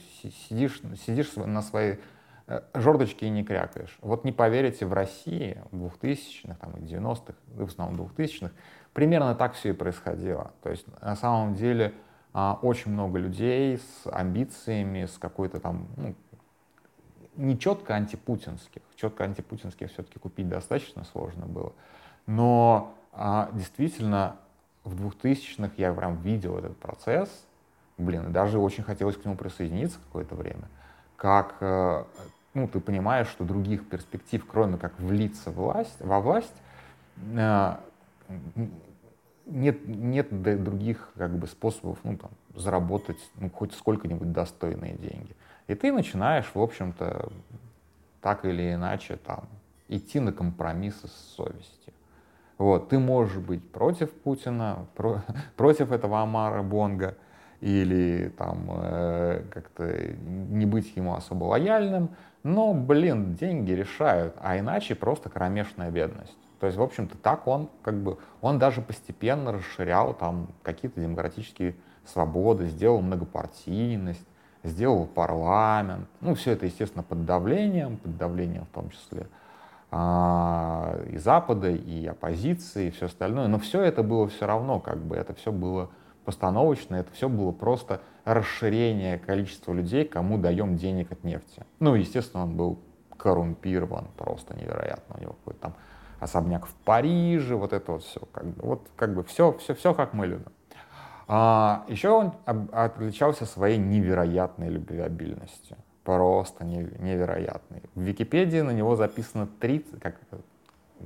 сидишь, 0.47 0.81
сидишь 1.05 1.35
на 1.35 1.61
своей 1.61 1.99
э, 2.47 2.61
жердочке 2.73 3.27
и 3.27 3.29
не 3.29 3.43
крякаешь. 3.43 3.97
Вот 4.01 4.23
не 4.23 4.31
поверите, 4.31 4.85
в 4.85 4.93
России 4.93 5.61
в 5.71 5.87
2000-х, 6.01 6.55
там, 6.59 6.75
90-х, 6.75 7.33
в 7.47 7.63
основном 7.63 8.07
2000-х, 8.07 8.51
примерно 8.93 9.35
так 9.35 9.53
все 9.53 9.69
и 9.69 9.73
происходило. 9.73 10.51
То 10.61 10.69
есть 10.69 10.85
на 11.01 11.15
самом 11.15 11.55
деле 11.55 11.93
а, 12.33 12.57
очень 12.61 12.91
много 12.91 13.19
людей 13.19 13.77
с 13.77 14.11
амбициями, 14.11 15.05
с 15.05 15.17
какой-то 15.17 15.59
там, 15.59 15.87
ну, 15.97 16.15
не 17.35 17.57
четко 17.57 17.95
антипутинских, 17.95 18.81
четко 18.95 19.23
антипутинских 19.23 19.91
все-таки 19.91 20.19
купить 20.19 20.47
достаточно 20.47 21.03
сложно 21.03 21.45
было, 21.45 21.73
но 22.27 22.93
а, 23.11 23.49
действительно 23.53 24.37
в 24.83 24.95
2000-х 24.95 25.73
я 25.77 25.93
прям 25.93 26.17
видел 26.21 26.57
этот 26.57 26.77
процесс, 26.77 27.29
блин, 27.97 28.31
даже 28.31 28.59
очень 28.59 28.83
хотелось 28.83 29.17
к 29.17 29.25
нему 29.25 29.35
присоединиться 29.35 29.99
какое-то 29.99 30.35
время, 30.35 30.67
как, 31.15 31.55
э, 31.61 32.03
ну, 32.53 32.67
ты 32.67 32.79
понимаешь, 32.79 33.27
что 33.27 33.45
других 33.45 33.87
перспектив, 33.87 34.45
кроме 34.45 34.77
как 34.77 34.99
влиться 34.99 35.51
власть, 35.51 35.99
во 35.99 36.19
власть, 36.19 36.55
э, 37.17 37.75
нет, 39.45 39.87
нет 39.87 40.63
других 40.63 41.11
как 41.17 41.37
бы, 41.37 41.47
способов 41.47 41.99
ну, 42.03 42.17
там, 42.17 42.31
заработать 42.55 43.17
ну, 43.35 43.49
хоть 43.49 43.73
сколько-нибудь 43.73 44.31
достойные 44.31 44.93
деньги. 44.95 45.35
И 45.67 45.75
ты 45.75 45.91
начинаешь, 45.91 46.49
в 46.53 46.59
общем-то, 46.59 47.29
так 48.21 48.45
или 48.45 48.73
иначе 48.73 49.17
там, 49.17 49.47
идти 49.87 50.19
на 50.19 50.31
компромиссы 50.31 51.07
с 51.07 51.35
совестью. 51.35 51.93
Вот, 52.57 52.89
ты 52.89 52.99
можешь 52.99 53.37
быть 53.37 53.67
против 53.71 54.11
Путина, 54.11 54.85
про, 54.95 55.23
против 55.57 55.91
этого 55.91 56.21
Амара 56.21 56.61
Бонга, 56.61 57.17
или 57.59 58.31
там 58.37 58.69
э, 58.69 59.43
как-то 59.49 59.87
не 59.87 60.65
быть 60.65 60.95
ему 60.97 61.15
особо 61.15 61.45
лояльным, 61.45 62.09
но, 62.43 62.73
блин, 62.73 63.35
деньги 63.35 63.71
решают, 63.71 64.35
а 64.41 64.59
иначе 64.59 64.95
просто 64.95 65.29
кромешная 65.29 65.89
бедность. 65.89 66.37
То 66.63 66.67
есть, 66.67 66.79
в 66.79 66.81
общем-то, 66.81 67.17
так 67.17 67.45
он 67.45 67.67
как 67.81 67.95
бы, 68.01 68.17
он 68.39 68.57
даже 68.57 68.81
постепенно 68.81 69.51
расширял 69.51 70.13
там 70.13 70.47
какие-то 70.61 71.01
демократические 71.01 71.75
свободы, 72.05 72.67
сделал 72.67 73.01
многопартийность, 73.01 74.25
сделал 74.63 75.05
парламент. 75.05 76.07
Ну, 76.21 76.35
все 76.35 76.51
это, 76.51 76.65
естественно, 76.65 77.03
под 77.03 77.25
давлением, 77.25 77.97
под 77.97 78.15
давлением 78.15 78.63
в 78.63 78.69
том 78.69 78.91
числе 78.91 79.27
а, 79.91 81.03
и 81.11 81.17
Запада, 81.17 81.69
и 81.69 82.05
оппозиции, 82.05 82.87
и 82.87 82.91
все 82.91 83.07
остальное. 83.07 83.49
Но 83.49 83.59
все 83.59 83.81
это 83.81 84.01
было 84.01 84.29
все 84.29 84.47
равно, 84.47 84.79
как 84.79 84.99
бы, 84.99 85.17
это 85.17 85.33
все 85.33 85.51
было 85.51 85.89
постановочно, 86.23 86.95
это 86.95 87.11
все 87.11 87.27
было 87.27 87.51
просто 87.51 87.99
расширение 88.23 89.19
количества 89.19 89.73
людей, 89.73 90.05
кому 90.05 90.37
даем 90.37 90.77
денег 90.77 91.11
от 91.11 91.25
нефти. 91.25 91.65
Ну, 91.81 91.95
естественно, 91.95 92.43
он 92.43 92.55
был 92.55 92.79
коррумпирован 93.17 94.07
просто 94.15 94.55
невероятно. 94.55 95.17
У 95.17 95.21
него 95.21 95.33
какой-то 95.33 95.59
там 95.59 95.73
особняк 96.23 96.65
в 96.65 96.73
Париже, 96.85 97.55
вот 97.55 97.73
это 97.73 97.93
вот 97.93 98.03
все, 98.03 98.21
как 98.31 98.45
бы, 98.45 98.67
вот 98.67 98.87
как 98.95 99.13
бы 99.13 99.23
все, 99.23 99.53
все, 99.59 99.75
все 99.75 99.93
как 99.93 100.13
мы 100.13 100.27
любим. 100.27 100.51
А, 101.27 101.85
еще 101.87 102.09
он 102.09 102.33
отличался 102.71 103.45
своей 103.45 103.77
невероятной 103.77 104.69
любвеобильностью. 104.69 105.77
Просто 106.03 106.65
невероятной. 106.65 107.81
В 107.95 108.01
Википедии 108.01 108.59
на 108.59 108.71
него 108.71 108.95
записано 108.95 109.47
30, 109.47 110.01
как 110.01 110.19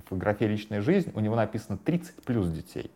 в 0.09 0.17
графе 0.17 0.47
«Личная 0.47 0.81
жизнь» 0.81 1.11
у 1.13 1.19
него 1.19 1.35
написано 1.35 1.77
30 1.77 2.23
плюс 2.23 2.49
детей. 2.49 2.91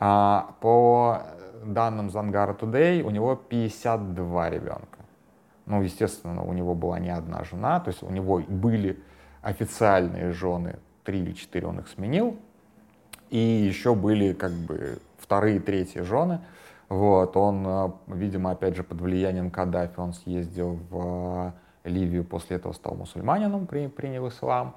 А 0.00 0.54
по 0.60 1.22
данным 1.62 2.10
Зангара 2.10 2.54
Today 2.54 3.02
у 3.02 3.10
него 3.10 3.36
52 3.36 4.50
ребенка. 4.50 4.98
Ну, 5.66 5.82
естественно, 5.82 6.42
у 6.42 6.54
него 6.54 6.74
была 6.74 6.98
не 6.98 7.10
одна 7.10 7.44
жена, 7.44 7.80
то 7.80 7.88
есть 7.88 8.02
у 8.02 8.10
него 8.10 8.38
были 8.38 9.02
официальные 9.42 10.32
жены 10.32 10.78
три 11.08 11.20
или 11.20 11.32
четыре 11.32 11.66
он 11.66 11.78
их 11.78 11.88
сменил, 11.88 12.36
и 13.30 13.38
еще 13.38 13.94
были 13.94 14.34
как 14.34 14.52
бы 14.52 14.98
вторые 15.16 15.58
третьи 15.58 16.02
жены. 16.02 16.40
Вот, 16.90 17.34
он, 17.34 17.64
э, 17.66 17.90
видимо, 18.08 18.50
опять 18.50 18.76
же, 18.76 18.82
под 18.82 19.00
влиянием 19.00 19.50
Каддафи 19.50 19.98
он 19.98 20.12
съездил 20.12 20.78
в 20.90 21.54
э, 21.84 21.88
Ливию, 21.88 22.24
после 22.24 22.56
этого 22.56 22.74
стал 22.74 22.94
мусульманином, 22.94 23.66
при, 23.66 23.86
принял 23.86 24.28
ислам. 24.28 24.76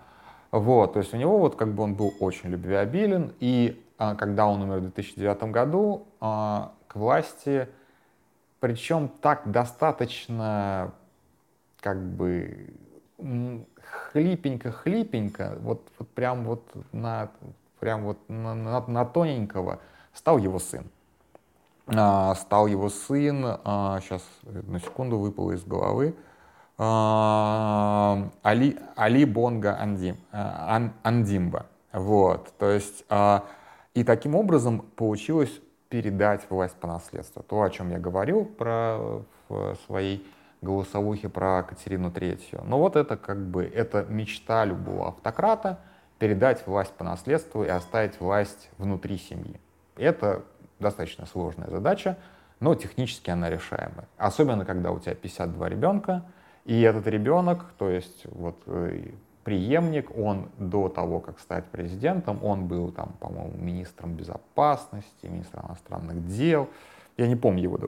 Вот, 0.51 0.93
то 0.93 0.99
есть 0.99 1.13
у 1.13 1.17
него 1.17 1.37
вот 1.37 1.57
как 1.57 1.73
бы 1.73 1.83
он 1.83 1.95
был 1.95 2.13
очень 2.21 2.49
любвеобилен, 2.49 3.33
и 3.41 3.83
а, 3.97 4.15
когда 4.15 4.47
он 4.47 4.61
умер 4.61 4.77
в 4.77 4.81
2009 4.83 5.43
году, 5.51 6.07
а, 6.21 6.71
к 6.87 6.95
власти, 6.95 7.67
причем 8.61 9.09
так 9.21 9.51
достаточно 9.51 10.93
как 11.81 12.01
бы 12.01 12.69
хлипенько-хлипенько, 13.91 15.57
вот, 15.61 15.87
вот 15.97 16.09
прям 16.09 16.45
вот 16.45 16.63
на, 16.91 17.31
прям 17.79 18.03
вот 18.03 18.17
на, 18.27 18.55
на, 18.55 18.85
на 18.87 19.05
тоненького 19.05 19.79
стал 20.13 20.37
его 20.37 20.59
сын. 20.59 20.85
А, 21.87 22.35
стал 22.35 22.67
его 22.67 22.89
сын, 22.89 23.59
а, 23.63 23.99
сейчас 24.01 24.23
на 24.43 24.79
секунду 24.79 25.17
выпало 25.17 25.51
из 25.51 25.63
головы, 25.63 26.15
а, 26.77 28.29
Али, 28.43 28.77
Али 28.95 29.25
Бонга 29.25 29.77
Андим, 29.79 30.17
а, 30.31 30.75
Ан, 30.75 30.93
Андимба. 31.03 31.65
Вот, 31.91 32.53
то 32.57 32.69
есть, 32.69 33.03
а, 33.09 33.45
и 33.93 34.03
таким 34.03 34.35
образом 34.35 34.81
получилось 34.95 35.51
передать 35.89 36.41
власть 36.49 36.75
по 36.75 36.87
наследству. 36.87 37.43
То, 37.43 37.61
о 37.61 37.69
чем 37.69 37.91
я 37.91 37.99
говорил 37.99 38.45
про 38.45 39.23
в 39.49 39.75
своей 39.85 40.25
голосовухи 40.61 41.27
про 41.27 41.63
Катерину 41.63 42.11
Третью. 42.11 42.61
Но 42.65 42.77
вот 42.79 42.95
это 42.95 43.17
как 43.17 43.45
бы, 43.45 43.63
это 43.63 44.05
мечта 44.07 44.63
любого 44.65 45.09
автократа, 45.09 45.79
передать 46.19 46.65
власть 46.67 46.93
по 46.93 47.03
наследству 47.03 47.63
и 47.63 47.67
оставить 47.67 48.19
власть 48.19 48.69
внутри 48.77 49.17
семьи. 49.17 49.59
Это 49.95 50.43
достаточно 50.79 51.25
сложная 51.25 51.69
задача, 51.69 52.17
но 52.59 52.75
технически 52.75 53.31
она 53.31 53.49
решаемая. 53.49 54.07
Особенно, 54.17 54.65
когда 54.65 54.91
у 54.91 54.99
тебя 54.99 55.15
52 55.15 55.69
ребенка, 55.69 56.23
и 56.65 56.79
этот 56.81 57.07
ребенок, 57.07 57.65
то 57.79 57.89
есть 57.89 58.23
вот 58.25 58.61
э, 58.67 59.13
преемник, 59.43 60.15
он 60.15 60.49
до 60.59 60.89
того, 60.89 61.19
как 61.19 61.39
стать 61.39 61.65
президентом, 61.65 62.43
он 62.43 62.67
был 62.67 62.91
там, 62.91 63.13
по-моему, 63.19 63.57
министром 63.57 64.13
безопасности, 64.13 65.25
министром 65.25 65.65
иностранных 65.69 66.27
дел. 66.27 66.69
Я 67.17 67.27
не 67.27 67.35
помню 67.35 67.63
его, 67.63 67.79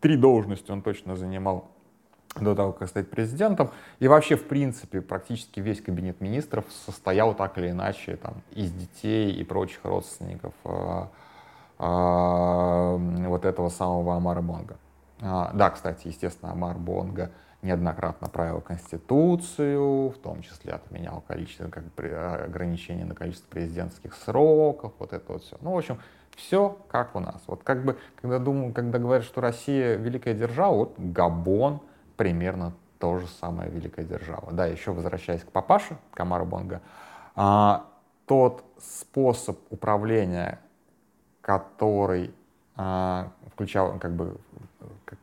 три 0.00 0.16
должности 0.16 0.70
он 0.72 0.82
точно 0.82 1.14
занимал 1.14 1.70
до 2.40 2.54
того, 2.54 2.72
как 2.72 2.88
стать 2.88 3.10
президентом. 3.10 3.70
И 3.98 4.08
вообще, 4.08 4.36
в 4.36 4.46
принципе, 4.46 5.00
практически 5.00 5.60
весь 5.60 5.80
кабинет 5.80 6.20
министров 6.20 6.64
состоял 6.86 7.34
так 7.34 7.58
или 7.58 7.70
иначе 7.70 8.16
там, 8.16 8.34
из 8.52 8.72
детей 8.72 9.32
и 9.32 9.44
прочих 9.44 9.84
родственников 9.84 10.54
э, 10.64 11.04
э, 11.78 13.26
вот 13.26 13.44
этого 13.44 13.68
самого 13.68 14.16
Амара 14.16 14.42
Бонга. 14.42 14.76
А, 15.20 15.50
да, 15.52 15.70
кстати, 15.70 16.08
естественно, 16.08 16.52
Амар 16.52 16.76
Бонга 16.76 17.30
неоднократно 17.62 18.28
правил 18.28 18.60
Конституцию, 18.60 20.10
в 20.10 20.18
том 20.18 20.42
числе 20.42 20.72
отменял 20.72 21.22
количество, 21.26 21.68
как 21.68 21.90
при, 21.92 22.08
ограничения 22.08 23.04
на 23.04 23.14
количество 23.14 23.48
президентских 23.50 24.14
сроков, 24.14 24.92
вот 24.98 25.12
это 25.12 25.32
вот 25.32 25.42
все. 25.42 25.56
Ну, 25.60 25.72
в 25.72 25.78
общем, 25.78 25.98
все 26.36 26.78
как 26.88 27.16
у 27.16 27.20
нас. 27.20 27.42
Вот 27.48 27.64
как 27.64 27.84
бы, 27.84 27.98
когда 28.20 28.38
думаю, 28.38 28.72
когда 28.72 28.98
говорят, 28.98 29.24
что 29.24 29.40
Россия 29.40 29.96
великая 29.96 30.34
держава, 30.34 30.76
вот 30.76 30.94
Габон— 30.98 31.80
примерно 32.18 32.74
то 32.98 33.16
же 33.16 33.26
самое 33.40 33.70
великая 33.70 34.04
держава. 34.04 34.52
Да, 34.52 34.66
еще 34.66 34.92
возвращаясь 34.92 35.42
к 35.42 35.50
папаше 35.50 35.96
Камара 36.12 36.44
Бонга, 36.44 36.82
а, 37.34 37.86
тот 38.26 38.64
способ 38.76 39.58
управления, 39.70 40.60
который 41.40 42.34
а, 42.76 43.32
включал, 43.52 43.98
как 43.98 44.14
бы, 44.14 44.36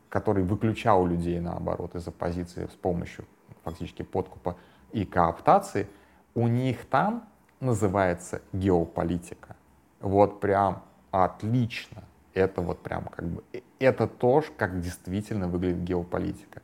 который 0.08 0.42
выключал 0.42 1.06
людей, 1.06 1.38
наоборот, 1.38 1.94
из 1.94 2.08
оппозиции 2.08 2.66
с 2.66 2.74
помощью 2.74 3.26
фактически 3.62 4.02
подкупа 4.02 4.56
и 4.92 5.04
кооптации, 5.04 5.88
у 6.34 6.48
них 6.48 6.86
там 6.86 7.28
называется 7.60 8.40
геополитика. 8.52 9.56
Вот 10.00 10.40
прям 10.40 10.82
отлично. 11.10 12.04
Это 12.34 12.60
вот 12.60 12.82
прям 12.82 13.04
как 13.04 13.26
бы, 13.26 13.44
это 13.78 14.06
то, 14.06 14.42
как 14.56 14.80
действительно 14.80 15.48
выглядит 15.48 15.82
геополитика. 15.84 16.62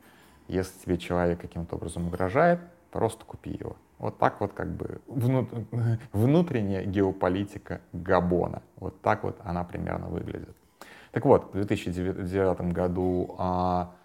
Если 0.53 0.77
тебе 0.79 0.97
человек 0.97 1.41
каким-то 1.41 1.75
образом 1.75 2.07
угрожает, 2.07 2.59
просто 2.91 3.25
купи 3.25 3.49
его. 3.49 3.75
Вот 3.97 4.19
так 4.19 4.39
вот 4.39 4.53
как 4.53 4.69
бы 4.69 5.01
внут... 5.07 5.49
внутренняя 6.13 6.83
геополитика 6.85 7.81
Габона. 7.91 8.61
Вот 8.77 9.01
так 9.01 9.23
вот 9.23 9.39
она 9.43 9.63
примерно 9.63 10.07
выглядит. 10.07 10.55
Так 11.11 11.25
вот, 11.25 11.49
в 11.49 11.53
2009 11.53 12.73
году 12.73 13.35
а, 13.39 13.95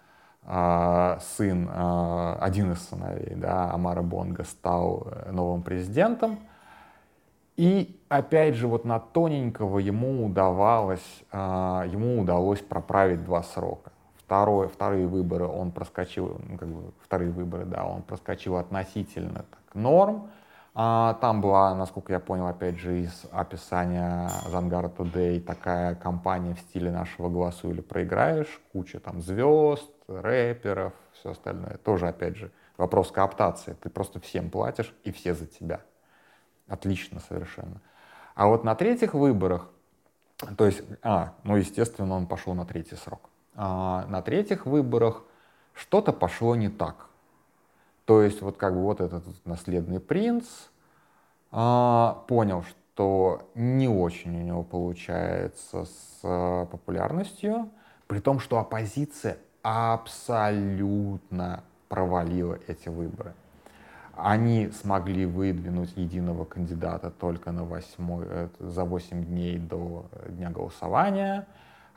а, 0.43 1.19
сын, 1.21 1.69
а, 1.71 2.37
один 2.41 2.71
из 2.71 2.79
сыновей, 2.87 3.35
да, 3.35 3.71
Амара 3.71 4.01
Бонга, 4.01 4.43
стал 4.43 5.07
э, 5.11 5.31
новым 5.31 5.61
президентом. 5.61 6.39
И 7.57 7.99
опять 8.09 8.55
же, 8.55 8.67
вот 8.67 8.85
на 8.85 8.99
тоненького 8.99 9.77
ему 9.77 10.25
удавалось, 10.25 11.23
а, 11.31 11.85
ему 11.85 12.21
удалось 12.21 12.61
проправить 12.61 13.23
два 13.23 13.43
срока. 13.43 13.91
Второе, 14.29 14.67
вторые 14.67 15.07
выборы 15.07 15.47
он 15.47 15.71
проскочил, 15.71 16.39
ну, 16.47 16.59
как 16.59 16.69
бы 16.69 16.91
вторые 17.03 17.31
выборы, 17.31 17.65
да, 17.65 17.83
он 17.83 18.03
проскочил 18.03 18.57
относительно 18.57 19.39
так, 19.39 19.73
норм. 19.73 20.29
А, 20.75 21.15
там 21.15 21.41
была, 21.41 21.73
насколько 21.73 22.13
я 22.13 22.19
понял, 22.19 22.45
опять 22.45 22.77
же, 22.77 22.99
из 23.01 23.25
описания 23.31 24.29
Зангара 24.51 24.87
Today 24.87 25.39
такая 25.39 25.95
компания 25.95 26.53
в 26.53 26.59
стиле 26.59 26.91
нашего 26.91 27.27
голосу 27.27 27.71
или 27.71 27.81
проиграешь, 27.81 28.61
куча 28.71 28.99
там 28.99 29.19
звезд, 29.19 29.91
рэперов, 30.07 30.93
все 31.13 31.31
остальное. 31.31 31.79
Тоже, 31.83 32.07
опять 32.07 32.35
же, 32.35 32.51
вопрос 32.77 33.11
кооптации. 33.11 33.75
Ты 33.81 33.89
просто 33.89 34.19
всем 34.19 34.51
платишь, 34.51 34.93
и 35.03 35.11
все 35.11 35.33
за 35.33 35.47
тебя. 35.47 35.81
Отлично 36.67 37.19
совершенно. 37.19 37.81
А 38.35 38.45
вот 38.45 38.63
на 38.63 38.75
третьих 38.75 39.15
выборах, 39.15 39.67
то 40.55 40.67
есть, 40.67 40.83
а, 41.01 41.33
ну, 41.43 41.55
естественно, 41.55 42.13
он 42.13 42.27
пошел 42.27 42.53
на 42.53 42.67
третий 42.67 42.95
срок. 42.95 43.21
А, 43.61 44.05
на 44.07 44.21
третьих 44.21 44.65
выборах 44.65 45.21
что-то 45.73 46.13
пошло 46.13 46.55
не 46.55 46.69
так. 46.69 47.09
То 48.05 48.21
есть 48.21 48.41
вот 48.41 48.55
как 48.55 48.73
бы 48.73 48.83
вот 48.83 49.01
этот 49.01 49.25
наследный 49.45 49.99
принц 49.99 50.45
а, 51.51 52.23
понял, 52.29 52.63
что 52.63 53.49
не 53.55 53.89
очень 53.89 54.39
у 54.39 54.43
него 54.43 54.63
получается 54.63 55.83
с 55.83 56.19
а, 56.23 56.67
популярностью, 56.67 57.69
при 58.07 58.21
том, 58.21 58.39
что 58.39 58.59
оппозиция 58.59 59.37
абсолютно 59.61 61.65
провалила 61.89 62.57
эти 62.65 62.87
выборы. 62.87 63.33
Они 64.15 64.69
смогли 64.69 65.25
выдвинуть 65.25 65.97
единого 65.97 66.45
кандидата 66.45 67.11
только 67.11 67.51
на 67.51 67.65
8, 67.65 68.47
за 68.59 68.85
8 68.85 69.25
дней 69.25 69.57
до 69.57 70.05
дня 70.29 70.49
голосования. 70.49 71.45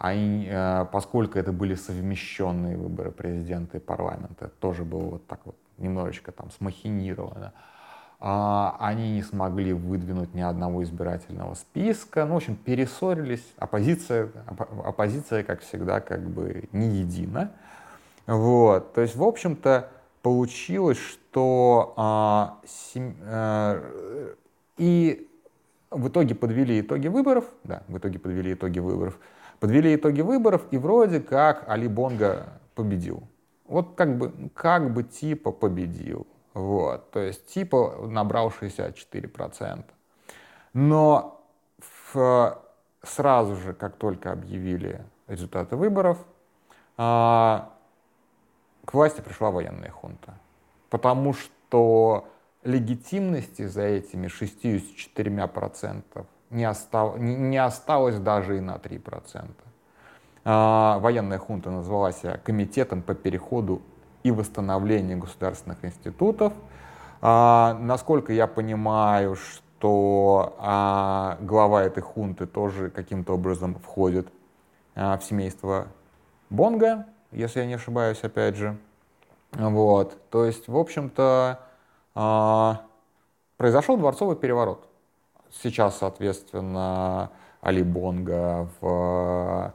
Они, 0.03 0.49
э, 0.51 0.87
поскольку 0.91 1.39
это 1.39 1.53
были 1.53 1.77
совмещенные 1.77 2.77
выборы 2.77 3.13
президента 3.13 3.77
и 3.77 3.81
парламента, 3.81 4.51
тоже 4.59 4.83
было 4.83 5.11
вот 5.11 5.29
так 5.29 5.39
вот 5.45 5.55
немножечко 5.79 6.33
там 6.33 6.51
смахинировано. 6.51 7.53
А, 8.19 8.77
они 8.81 9.13
не 9.13 9.23
смогли 9.23 9.73
выдвинуть 9.73 10.35
ни 10.35 10.41
одного 10.41 10.83
избирательного 10.83 11.55
списка. 11.55 12.25
Ну, 12.25 12.35
в 12.35 12.37
общем, 12.39 12.57
перессорились. 12.57 13.47
Оппозиция, 13.59 14.31
оппозиция 14.85 15.45
как 15.45 15.61
всегда, 15.61 16.01
как 16.01 16.29
бы 16.29 16.69
не 16.73 16.89
едина. 16.89 17.53
Вот. 18.27 18.95
То 18.95 19.03
есть, 19.03 19.15
в 19.15 19.23
общем-то, 19.23 19.89
получилось, 20.23 20.99
что 20.99 21.95
а, 21.97 22.59
сем, 22.67 23.15
а, 23.23 23.81
и 24.79 25.29
в 25.93 26.09
итоге 26.09 26.35
подвели 26.35 26.81
итоги 26.81 27.07
выборов, 27.07 27.45
да, 27.63 27.85
в 27.87 27.99
итоге 27.99 28.19
подвели 28.19 28.55
итоги 28.55 28.81
выборов, 28.81 29.17
подвели 29.63 29.95
итоги 29.95 30.23
выборов, 30.23 30.67
и 30.73 30.77
вроде 30.77 31.21
как 31.21 31.69
Али 31.69 31.87
Бонга 31.87 32.49
победил. 32.75 33.23
Вот 33.65 33.95
как 33.95 34.19
бы, 34.19 34.51
как 34.55 34.93
бы 34.93 35.05
типа 35.05 35.53
победил. 35.53 36.27
Вот, 36.53 37.13
то 37.13 37.21
есть 37.21 37.47
типа 37.47 38.09
набрал 38.09 38.49
64%. 38.49 39.85
Но 40.73 41.47
в, 41.79 42.59
сразу 43.05 43.55
же, 43.55 43.73
как 43.73 43.95
только 43.95 44.33
объявили 44.33 45.01
результаты 45.29 45.77
выборов, 45.77 46.19
а, 46.97 47.71
к 48.85 48.95
власти 48.95 49.21
пришла 49.21 49.53
военная 49.53 49.91
хунта. 49.91 50.35
Потому 50.91 51.35
что 51.35 52.27
легитимности 52.65 53.69
за 53.69 53.83
этими 53.83 54.27
64% 54.27 56.27
не, 56.53 56.65
остав, 56.65 57.19
не, 57.19 57.35
не 57.35 57.59
осталось 57.59 58.19
даже 58.19 58.59
и 58.59 58.61
на 58.61 58.77
3%. 58.77 59.51
А, 60.45 60.99
военная 60.99 61.39
хунта 61.39 61.71
называлась 61.71 62.23
Комитетом 62.45 63.03
по 63.03 63.15
переходу 63.15 63.83
и 64.23 64.31
восстановлению 64.31 65.19
государственных 65.19 65.85
институтов. 65.85 66.53
А, 67.21 67.75
насколько 67.81 68.33
я 68.33 68.47
понимаю, 68.47 69.37
что 69.37 70.55
а, 70.59 71.39
глава 71.41 71.83
этой 71.83 72.03
хунты 72.03 72.47
тоже 72.47 72.91
каким-то 72.91 73.35
образом 73.35 73.75
входит 73.77 74.29
а, 74.95 75.19
в 75.19 75.25
семейство 75.25 75.89
Бонга, 76.51 77.07
если 77.31 77.61
я 77.61 77.67
не 77.67 77.75
ошибаюсь, 77.75 78.23
опять 78.23 78.57
же. 78.57 78.77
Вот. 79.53 80.19
То 80.31 80.45
есть, 80.45 80.69
в 80.69 80.77
общем-то, 80.77 81.61
а, 82.15 82.83
произошел 83.57 83.97
дворцовый 83.97 84.37
переворот. 84.37 84.87
Сейчас, 85.53 85.99
соответственно, 85.99 87.31
Али 87.61 87.83
Бонга 87.83 88.69
в 88.81 89.73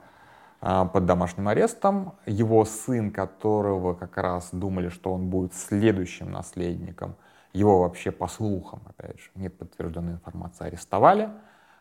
а, 0.59 0.85
под 0.85 1.05
домашним 1.05 1.47
арестом. 1.47 2.15
Его 2.25 2.65
сын, 2.65 3.11
которого 3.11 3.93
как 3.93 4.17
раз 4.17 4.49
думали, 4.51 4.89
что 4.89 5.13
он 5.13 5.29
будет 5.29 5.53
следующим 5.53 6.31
наследником, 6.31 7.15
его 7.53 7.81
вообще 7.81 8.11
по 8.11 8.27
слухам, 8.27 8.81
опять 8.85 9.19
же, 9.19 9.29
нет 9.35 9.57
подтвержденной 9.57 10.13
информации, 10.13 10.67
арестовали. 10.67 11.29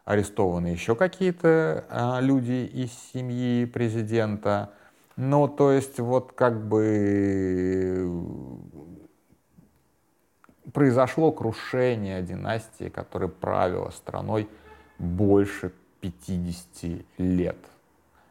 Арестованы 0.04 0.68
еще 0.68 0.94
какие-то 0.94 1.84
а, 1.88 2.20
люди 2.20 2.70
из 2.72 2.92
семьи 3.12 3.64
президента. 3.64 4.70
Ну, 5.16 5.48
то 5.48 5.72
есть 5.72 5.98
вот 5.98 6.32
как 6.32 6.68
бы 6.68 8.08
произошло 10.72 11.32
крушение 11.32 12.22
династии, 12.22 12.88
которая 12.88 13.28
правила 13.28 13.90
страной 13.90 14.48
больше 14.98 15.72
50 16.00 17.04
лет. 17.18 17.56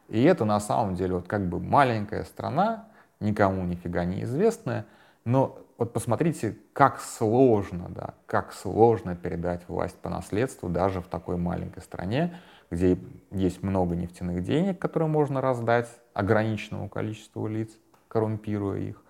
И 0.10 0.24
это 0.24 0.46
на 0.46 0.60
самом 0.60 0.96
деле 0.96 1.16
вот 1.16 1.28
как 1.28 1.48
бы 1.48 1.60
маленькая 1.60 2.24
страна, 2.24 2.88
никому 3.20 3.64
нифига 3.64 4.06
не 4.06 4.24
известная, 4.24 4.86
но 5.24 5.60
вот 5.78 5.92
посмотрите, 5.92 6.56
как 6.74 7.02
сложно, 7.02 7.88
да, 7.90 8.14
как 8.28 8.54
сложно 8.54 9.16
передать 9.16 9.68
власть 9.68 9.98
по 9.98 10.10
наследству 10.10 10.70
даже 10.70 11.02
в 11.02 11.08
такой 11.08 11.38
маленькой 11.38 11.82
стране, 11.82 12.40
где 12.72 12.98
есть 13.32 13.62
много 13.62 13.96
нефтяных 13.96 14.44
денег, 14.44 14.80
которые 14.80 15.10
можно 15.10 15.42
раздать 15.42 15.90
ограниченному 16.14 16.88
количеству 16.88 17.48
лиц, 17.48 17.72
коррумпируя 18.08 18.80
их. 18.80 19.04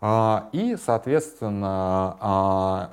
А, 0.00 0.48
и, 0.52 0.76
соответственно, 0.76 2.16
а, 2.20 2.90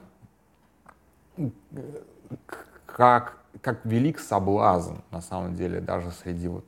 как, 2.86 3.38
как 3.62 3.86
велик 3.86 4.20
соблазн, 4.20 4.96
на 5.12 5.22
самом 5.22 5.56
деле, 5.56 5.82
даже 5.82 6.12
среди 6.12 6.48
вот 6.48 6.66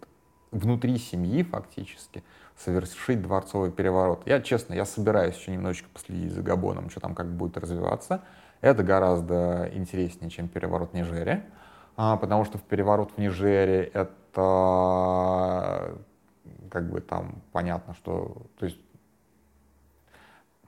внутри 0.51 0.97
семьи 0.97 1.43
фактически 1.43 2.23
совершить 2.57 3.21
дворцовый 3.21 3.71
переворот. 3.71 4.23
Я, 4.25 4.41
честно, 4.41 4.73
я 4.73 4.85
собираюсь 4.85 5.35
еще 5.35 5.51
немножечко 5.51 5.89
последить 5.93 6.31
за 6.31 6.41
Габоном, 6.41 6.89
что 6.89 6.99
там 6.99 7.15
как 7.15 7.27
будет 7.27 7.57
развиваться. 7.57 8.21
Это 8.61 8.83
гораздо 8.83 9.69
интереснее, 9.73 10.29
чем 10.29 10.47
переворот 10.47 10.91
в 10.91 10.93
Нижере, 10.93 11.45
а, 11.97 12.17
потому 12.17 12.45
что 12.45 12.57
в 12.57 12.61
переворот 12.61 13.11
в 13.11 13.17
Нижере 13.17 13.83
это 13.93 15.95
как 16.69 16.89
бы 16.89 17.01
там 17.01 17.41
понятно, 17.51 17.93
что 17.95 18.43
то 18.57 18.65
есть 18.65 18.79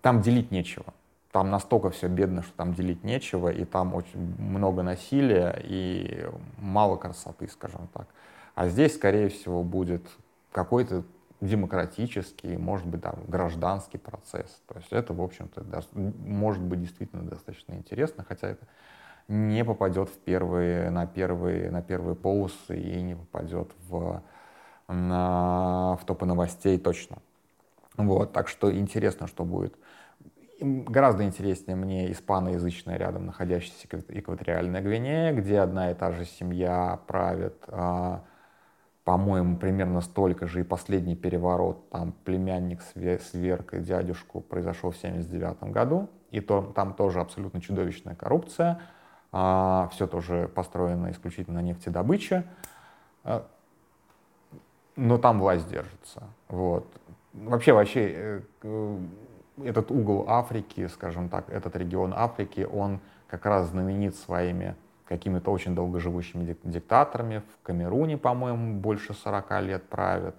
там 0.06 0.22
делить 0.22 0.52
нечего. 0.52 0.94
Там 1.32 1.50
настолько 1.50 1.90
все 1.90 2.08
бедно, 2.08 2.44
что 2.44 2.54
там 2.56 2.76
делить 2.76 3.04
нечего, 3.04 3.50
и 3.50 3.66
там 3.66 3.96
очень 3.96 4.20
много 4.38 4.84
насилия 4.84 5.60
и 5.64 6.30
мало 6.60 6.96
красоты, 6.96 7.48
скажем 7.48 7.88
так. 7.92 8.06
А 8.54 8.68
здесь, 8.68 8.94
скорее 8.94 9.30
всего, 9.30 9.64
будет 9.64 10.04
какой-то 10.52 11.06
демократический, 11.42 12.56
может 12.56 12.86
быть, 12.86 13.02
там, 13.02 13.16
гражданский 13.28 13.98
процесс. 13.98 14.62
То 14.68 14.76
есть 14.78 14.92
это, 14.92 15.12
в 15.16 15.24
общем-то, 15.24 15.66
может 15.96 16.62
быть 16.62 16.82
действительно 16.82 17.24
достаточно 17.24 17.74
интересно, 17.74 18.24
хотя 18.28 18.50
это 18.50 18.68
не 19.28 19.66
попадет 19.66 20.10
в 20.10 20.20
первые, 20.20 20.92
на, 20.92 21.08
первые, 21.08 21.72
на 21.72 21.82
первые 21.82 22.16
полосы 22.16 22.80
и 22.80 23.02
не 23.02 23.16
попадет 23.16 23.72
в, 23.90 24.22
на, 24.88 25.98
в 26.00 26.06
топы 26.06 26.28
новостей 26.28 26.78
точно. 26.78 27.18
Вот, 27.98 28.34
так 28.34 28.48
что 28.50 28.72
интересно, 28.72 29.26
что 29.26 29.46
будет. 29.46 29.76
Гораздо 30.60 31.24
интереснее 31.24 31.76
мне 31.76 32.12
испаноязычная 32.12 32.98
рядом 32.98 33.26
находящаяся 33.26 33.88
экваториальная 34.08 34.82
Гвинея, 34.82 35.34
где 35.34 35.60
одна 35.60 35.92
и 35.92 35.94
та 35.94 36.12
же 36.12 36.26
семья 36.26 37.00
правит 37.08 37.56
а, 37.68 38.24
по-моему, 39.06 39.58
примерно 39.58 40.02
столько 40.02 40.48
же 40.48 40.62
и 40.62 40.64
последний 40.64 41.16
переворот, 41.16 41.90
там 41.92 42.12
племянник 42.12 42.82
сверг 42.82 43.76
и 43.76 43.80
дядюшку 43.80 44.42
произошел 44.42 44.90
в 44.90 44.98
79 44.98 45.72
году, 45.72 46.10
и 46.32 46.42
то, 46.42 46.64
там 46.76 46.96
тоже 46.96 47.22
абсолютно 47.22 47.62
чудовищная 47.62 48.16
коррупция, 48.16 48.82
а, 49.32 49.90
все 49.92 50.08
тоже 50.08 50.50
построено 50.54 51.12
исключительно 51.12 51.62
на 51.62 51.66
нефтедобыче, 51.66 52.46
а, 53.24 53.46
но 54.96 55.20
там 55.20 55.40
власть 55.40 55.70
держится. 55.70 56.24
Вот. 56.48 56.88
Вообще, 57.34 57.74
вообще, 57.74 58.42
э, 58.64 59.00
этот 59.64 59.92
угол 59.92 60.26
Африки, 60.28 60.88
скажем 60.88 61.30
так, 61.30 61.50
этот 61.50 61.76
регион 61.76 62.14
Африки, 62.16 62.68
он 62.72 63.00
как 63.28 63.46
раз 63.46 63.70
знаменит 63.70 64.16
своими 64.16 64.76
какими-то 65.08 65.52
очень 65.52 65.76
долгоживущими 65.76 66.56
диктаторами. 66.64 67.44
В 67.54 67.66
Камеруне, 67.66 68.18
по-моему, 68.18 68.80
больше 68.80 69.14
40 69.14 69.62
лет 69.62 69.84
правят. 69.88 70.36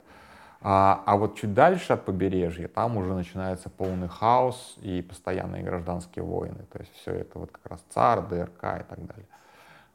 А, 0.60 1.02
а 1.06 1.16
вот 1.16 1.36
чуть 1.36 1.54
дальше 1.54 1.92
от 1.92 2.04
побережья, 2.04 2.66
там 2.66 2.96
уже 2.96 3.14
начинается 3.14 3.70
полный 3.70 4.08
хаос 4.08 4.76
и 4.80 5.02
постоянные 5.02 5.62
гражданские 5.62 6.24
войны. 6.24 6.64
То 6.72 6.80
есть 6.80 6.92
все 6.94 7.12
это 7.12 7.38
вот 7.38 7.52
как 7.52 7.70
раз 7.70 7.84
ЦАР, 7.90 8.26
ДРК 8.28 8.64
и 8.80 8.84
так 8.84 9.06
далее. 9.06 9.26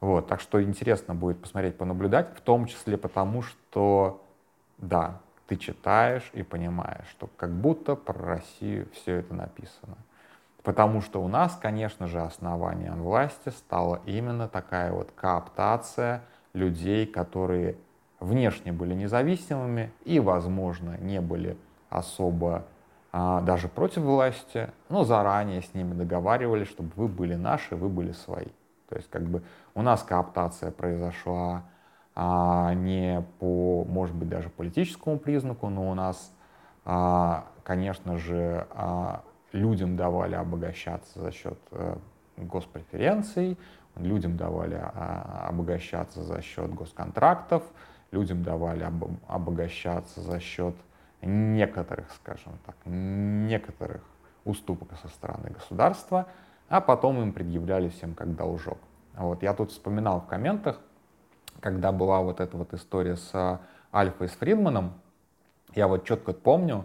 Вот, 0.00 0.26
так 0.26 0.40
что 0.40 0.62
интересно 0.62 1.14
будет 1.14 1.40
посмотреть, 1.40 1.76
понаблюдать, 1.76 2.36
в 2.36 2.40
том 2.40 2.66
числе 2.66 2.96
потому, 2.96 3.42
что, 3.42 4.24
да, 4.78 5.20
ты 5.46 5.56
читаешь 5.56 6.28
и 6.32 6.42
понимаешь, 6.42 7.06
что 7.10 7.28
как 7.36 7.50
будто 7.50 7.94
про 7.94 8.14
Россию 8.14 8.88
все 8.92 9.16
это 9.16 9.34
написано. 9.34 9.96
Потому 10.62 11.00
что 11.00 11.22
у 11.22 11.28
нас, 11.28 11.58
конечно 11.60 12.06
же, 12.06 12.20
основанием 12.20 13.02
власти 13.02 13.48
стала 13.48 14.00
именно 14.06 14.48
такая 14.48 14.92
вот 14.92 15.10
кооптация 15.14 16.22
людей, 16.52 17.06
которые 17.06 17.76
внешне 18.20 18.72
были 18.72 18.94
независимыми 18.94 19.92
и, 20.04 20.20
возможно, 20.20 20.96
не 21.00 21.20
были 21.20 21.56
особо 21.90 22.64
а, 23.10 23.40
даже 23.42 23.68
против 23.68 24.02
власти, 24.02 24.70
но 24.88 25.04
заранее 25.04 25.62
с 25.62 25.74
ними 25.74 25.94
договаривались, 25.94 26.68
чтобы 26.68 26.92
вы 26.96 27.08
были 27.08 27.34
наши, 27.34 27.74
вы 27.74 27.88
были 27.88 28.12
свои. 28.12 28.46
То 28.88 28.96
есть 28.96 29.10
как 29.10 29.22
бы 29.22 29.42
у 29.74 29.82
нас 29.82 30.02
кооптация 30.02 30.70
произошла 30.70 31.64
а, 32.14 32.74
не 32.74 33.24
по, 33.38 33.84
может 33.84 34.14
быть, 34.14 34.28
даже 34.28 34.50
политическому 34.50 35.18
признаку, 35.18 35.68
но 35.68 35.90
у 35.90 35.94
нас, 35.94 36.34
а, 36.84 37.46
конечно 37.62 38.18
же, 38.18 38.66
а, 38.70 39.22
людям 39.52 39.96
давали 39.96 40.34
обогащаться 40.34 41.20
за 41.20 41.30
счет 41.30 41.58
э, 41.70 41.96
госпреференций, 42.36 43.58
людям 43.96 44.36
давали 44.36 44.80
а, 44.80 45.46
обогащаться 45.48 46.22
за 46.22 46.40
счет 46.42 46.72
госконтрактов, 46.74 47.62
людям 48.10 48.42
давали 48.42 48.88
обогащаться 49.26 50.20
за 50.20 50.40
счет 50.40 50.74
некоторых, 51.22 52.10
скажем 52.12 52.52
так, 52.66 52.76
некоторых 52.84 54.02
уступок 54.44 54.88
со 55.00 55.08
стороны 55.08 55.50
государства, 55.50 56.26
а 56.68 56.80
потом 56.80 57.20
им 57.22 57.32
предъявляли 57.32 57.88
всем 57.88 58.14
как 58.14 58.34
должок. 58.34 58.78
Вот, 59.14 59.42
я 59.42 59.54
тут 59.54 59.70
вспоминал 59.70 60.20
в 60.20 60.26
комментах, 60.26 60.80
когда 61.62 61.92
была 61.92 62.20
вот 62.20 62.40
эта 62.40 62.56
вот 62.56 62.74
история 62.74 63.16
с 63.16 63.60
Альфой 63.94 64.26
и 64.26 64.30
с 64.30 64.32
Фридманом, 64.32 64.94
я 65.74 65.88
вот 65.88 66.04
четко 66.04 66.32
помню, 66.32 66.84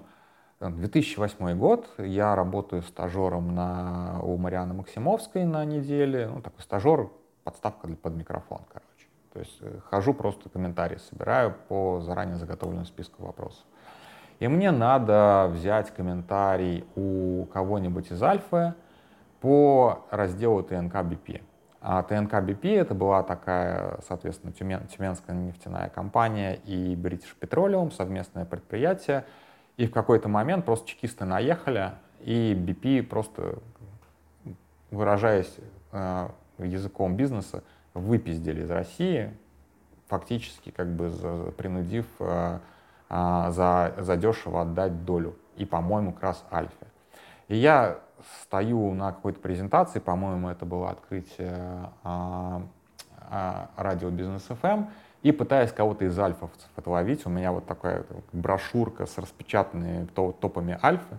2008 0.59 1.57
год, 1.57 1.87
я 1.97 2.35
работаю 2.35 2.81
стажером 2.83 3.53
на, 3.53 4.19
у 4.21 4.37
Марианы 4.37 4.73
Максимовской 4.73 5.45
на 5.45 5.65
неделе, 5.65 6.27
ну, 6.27 6.41
такой 6.41 6.61
стажер, 6.61 7.09
подставка 7.43 7.87
для, 7.87 7.95
под 7.95 8.15
микрофон, 8.15 8.61
короче. 8.71 9.07
То 9.33 9.39
есть 9.39 9.57
э, 9.61 9.79
хожу, 9.89 10.13
просто 10.13 10.49
комментарии 10.49 10.97
собираю 10.97 11.55
по 11.67 12.01
заранее 12.01 12.37
заготовленному 12.37 12.85
списку 12.85 13.23
вопросов. 13.23 13.63
И 14.39 14.47
мне 14.47 14.71
надо 14.71 15.49
взять 15.51 15.91
комментарий 15.91 16.85
у 16.95 17.45
кого-нибудь 17.45 18.11
из 18.11 18.21
Альфы 18.21 18.73
по 19.41 20.05
разделу 20.11 20.63
ТНК 20.63 21.03
БП. 21.03 21.41
А 21.79 22.01
ТНК 22.03 22.41
БП 22.41 22.65
это 22.65 22.93
была 22.95 23.23
такая, 23.23 23.99
соответственно, 24.07 24.51
Тюмен, 24.51 24.87
Тюменская 24.87 25.35
нефтяная 25.35 25.89
компания 25.89 26.55
и 26.65 26.95
British 26.95 27.35
Petroleum, 27.39 27.91
совместное 27.91 28.45
предприятие, 28.45 29.25
и 29.77 29.85
в 29.85 29.91
какой-то 29.91 30.27
момент 30.27 30.65
просто 30.65 30.87
чекисты 30.87 31.25
наехали, 31.25 31.91
и 32.21 32.53
BP 32.53 33.03
просто, 33.03 33.59
выражаясь 34.89 35.55
э, 35.91 36.29
языком 36.57 37.15
бизнеса, 37.15 37.63
выпиздили 37.93 38.63
из 38.63 38.71
России, 38.71 39.31
фактически 40.07 40.71
как 40.71 40.87
бы 40.87 41.09
за, 41.09 41.51
принудив 41.57 42.07
э, 42.19 42.59
э, 43.09 43.45
за, 43.51 43.93
за 43.99 44.17
дешево 44.17 44.61
отдать 44.61 45.05
долю. 45.05 45.35
И, 45.57 45.65
по-моему, 45.65 46.11
как 46.13 46.23
раз 46.23 46.45
Альфе. 46.51 46.87
И 47.47 47.55
я 47.55 47.99
стою 48.41 48.93
на 48.93 49.11
какой-то 49.11 49.39
презентации, 49.39 49.99
по-моему, 49.99 50.49
это 50.49 50.65
было 50.65 50.89
открытие 50.89 51.89
э, 52.03 52.59
э, 53.31 53.65
радио 53.77 54.09
Бизнес 54.09 54.43
ФМ, 54.43 54.85
и 55.23 55.31
пытаясь 55.31 55.71
кого-то 55.71 56.05
из 56.05 56.17
альфовцев 56.17 56.69
отловить. 56.75 57.25
У 57.25 57.29
меня 57.29 57.51
вот 57.51 57.65
такая 57.65 58.05
брошюрка 58.31 59.05
с 59.05 59.17
распечатанными 59.17 60.05
топами 60.05 60.79
альфы. 60.81 61.17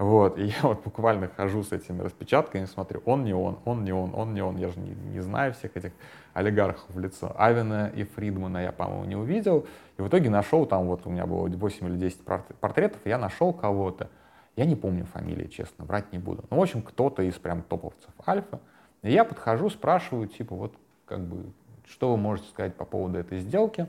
Вот, 0.00 0.38
и 0.38 0.44
я 0.62 0.62
вот 0.62 0.82
буквально 0.82 1.28
хожу 1.28 1.62
с 1.62 1.72
этими 1.72 2.00
распечатками, 2.00 2.64
смотрю, 2.64 3.02
он 3.04 3.24
не 3.24 3.34
он, 3.34 3.58
он 3.64 3.84
не 3.84 3.92
он, 3.92 4.14
он 4.14 4.32
не 4.32 4.42
он. 4.42 4.56
Я 4.56 4.68
же 4.68 4.80
не, 4.80 4.94
не 5.12 5.20
знаю 5.20 5.52
всех 5.52 5.76
этих 5.76 5.92
олигархов 6.32 6.88
в 6.88 6.98
лицо. 6.98 7.34
Авина 7.36 7.92
и 7.94 8.04
Фридмана 8.04 8.58
я, 8.58 8.72
по-моему, 8.72 9.04
не 9.04 9.16
увидел. 9.16 9.66
И 9.98 10.02
в 10.02 10.08
итоге 10.08 10.30
нашел, 10.30 10.64
там 10.64 10.86
вот 10.86 11.06
у 11.06 11.10
меня 11.10 11.26
было 11.26 11.46
8 11.48 11.86
или 11.86 11.96
10 11.96 12.20
портретов, 12.60 13.00
я 13.04 13.18
нашел 13.18 13.52
кого-то. 13.52 14.08
Я 14.56 14.64
не 14.64 14.76
помню 14.76 15.04
фамилии, 15.04 15.46
честно, 15.46 15.84
брать 15.84 16.12
не 16.12 16.18
буду. 16.18 16.44
Ну, 16.50 16.58
в 16.58 16.62
общем, 16.62 16.82
кто-то 16.82 17.22
из 17.22 17.34
прям 17.34 17.62
топовцев 17.62 18.12
Альфа. 18.26 18.60
И 19.02 19.12
я 19.12 19.24
подхожу, 19.24 19.70
спрашиваю, 19.70 20.28
типа, 20.28 20.54
вот 20.54 20.74
как 21.06 21.20
бы, 21.20 21.52
что 21.86 22.10
вы 22.10 22.16
можете 22.16 22.48
сказать 22.50 22.74
по 22.74 22.84
поводу 22.84 23.18
этой 23.18 23.38
сделки? 23.38 23.88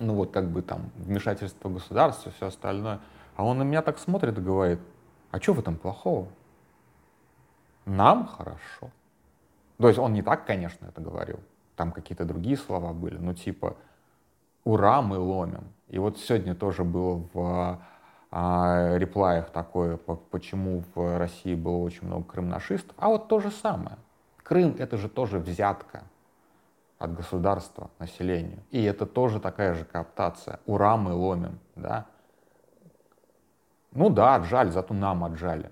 Ну 0.00 0.14
вот 0.14 0.32
как 0.32 0.50
бы 0.50 0.62
там 0.62 0.90
вмешательство 0.96 1.68
государства, 1.68 2.32
все 2.32 2.46
остальное. 2.46 3.00
А 3.36 3.44
он 3.44 3.58
на 3.58 3.62
меня 3.62 3.82
так 3.82 3.98
смотрит 3.98 4.36
и 4.36 4.40
говорит, 4.40 4.80
а 5.30 5.40
что 5.40 5.54
в 5.54 5.60
этом 5.60 5.76
плохого? 5.76 6.28
Нам 7.84 8.26
хорошо. 8.26 8.90
То 9.78 9.88
есть 9.88 9.98
он 9.98 10.12
не 10.12 10.22
так, 10.22 10.44
конечно, 10.44 10.86
это 10.86 11.00
говорил. 11.00 11.40
Там 11.76 11.92
какие-то 11.92 12.24
другие 12.24 12.56
слова 12.56 12.92
были, 12.92 13.16
ну 13.16 13.32
типа 13.34 13.76
«Ура, 14.64 15.00
мы 15.00 15.18
ломим». 15.18 15.72
И 15.88 15.98
вот 15.98 16.18
сегодня 16.18 16.54
тоже 16.54 16.84
было 16.84 17.24
в 17.32 17.80
а, 18.30 18.96
реплаях 18.96 19.50
такое, 19.50 19.96
почему 19.96 20.84
в 20.94 21.18
России 21.18 21.54
было 21.54 21.78
очень 21.78 22.06
много 22.06 22.24
крымнашистов. 22.24 22.94
А 22.98 23.08
вот 23.08 23.28
то 23.28 23.40
же 23.40 23.50
самое. 23.50 23.96
Крым— 24.42 24.76
это 24.78 24.96
же 24.96 25.08
тоже 25.08 25.38
взятка 25.38 26.04
от 26.98 27.14
государства 27.14 27.90
населению. 27.98 28.58
И 28.70 28.82
это 28.82 29.06
тоже 29.06 29.40
такая 29.40 29.74
же 29.74 29.84
кооптация. 29.84 30.60
Ура, 30.66 30.96
мы 30.96 31.12
ломим, 31.12 31.58
да. 31.76 32.06
Ну 33.92 34.10
да, 34.10 34.34
отжали, 34.34 34.70
зато 34.70 34.94
нам 34.94 35.24
отжали. 35.24 35.70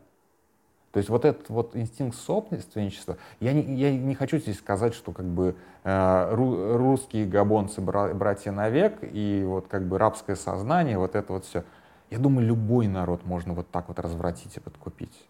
То 0.92 0.98
есть 0.98 1.10
вот 1.10 1.26
этот 1.26 1.50
вот 1.50 1.76
инстинкт 1.76 2.16
собственничества, 2.16 3.18
я 3.38 3.52
не, 3.52 3.74
я 3.74 3.94
не 3.94 4.14
хочу 4.14 4.38
здесь 4.38 4.58
сказать, 4.58 4.94
что 4.94 5.12
как 5.12 5.26
бы 5.26 5.54
э, 5.84 6.34
русские 6.34 7.26
габонцы 7.26 7.82
бра, 7.82 8.14
братья 8.14 8.50
навек 8.50 9.00
и 9.02 9.44
вот 9.46 9.68
как 9.68 9.86
бы 9.86 9.98
рабское 9.98 10.36
сознание, 10.36 10.96
вот 10.96 11.14
это 11.14 11.34
вот 11.34 11.44
все. 11.44 11.64
Я 12.10 12.18
думаю, 12.18 12.46
любой 12.46 12.86
народ 12.86 13.24
можно 13.24 13.52
вот 13.52 13.70
так 13.70 13.88
вот 13.88 13.98
развратить 13.98 14.56
и 14.56 14.60
подкупить. 14.60 15.26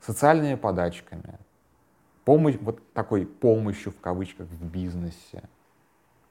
Социальными 0.00 0.54
подачками, 0.54 1.38
помощь, 2.24 2.56
вот 2.60 2.80
такой 2.92 3.26
помощью 3.26 3.92
в 3.92 4.00
кавычках 4.00 4.48
в 4.48 4.64
бизнесе, 4.64 5.42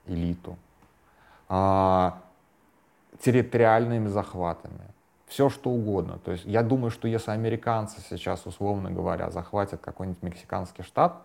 элиту, 0.06 0.58
а, 1.48 2.22
территориальными 3.20 4.08
захватами, 4.08 4.82
все 5.28 5.50
что 5.50 5.70
угодно. 5.70 6.18
То 6.20 6.32
есть 6.32 6.46
я 6.46 6.64
думаю, 6.64 6.92
что 6.92 7.08
если 7.08 7.32
американцы 7.32 8.02
сейчас, 8.02 8.46
условно 8.46 8.92
говоря, 8.92 9.30
захватят 9.30 9.80
какой-нибудь 9.82 10.24
мексиканский 10.24 10.84
штат, 10.84 11.22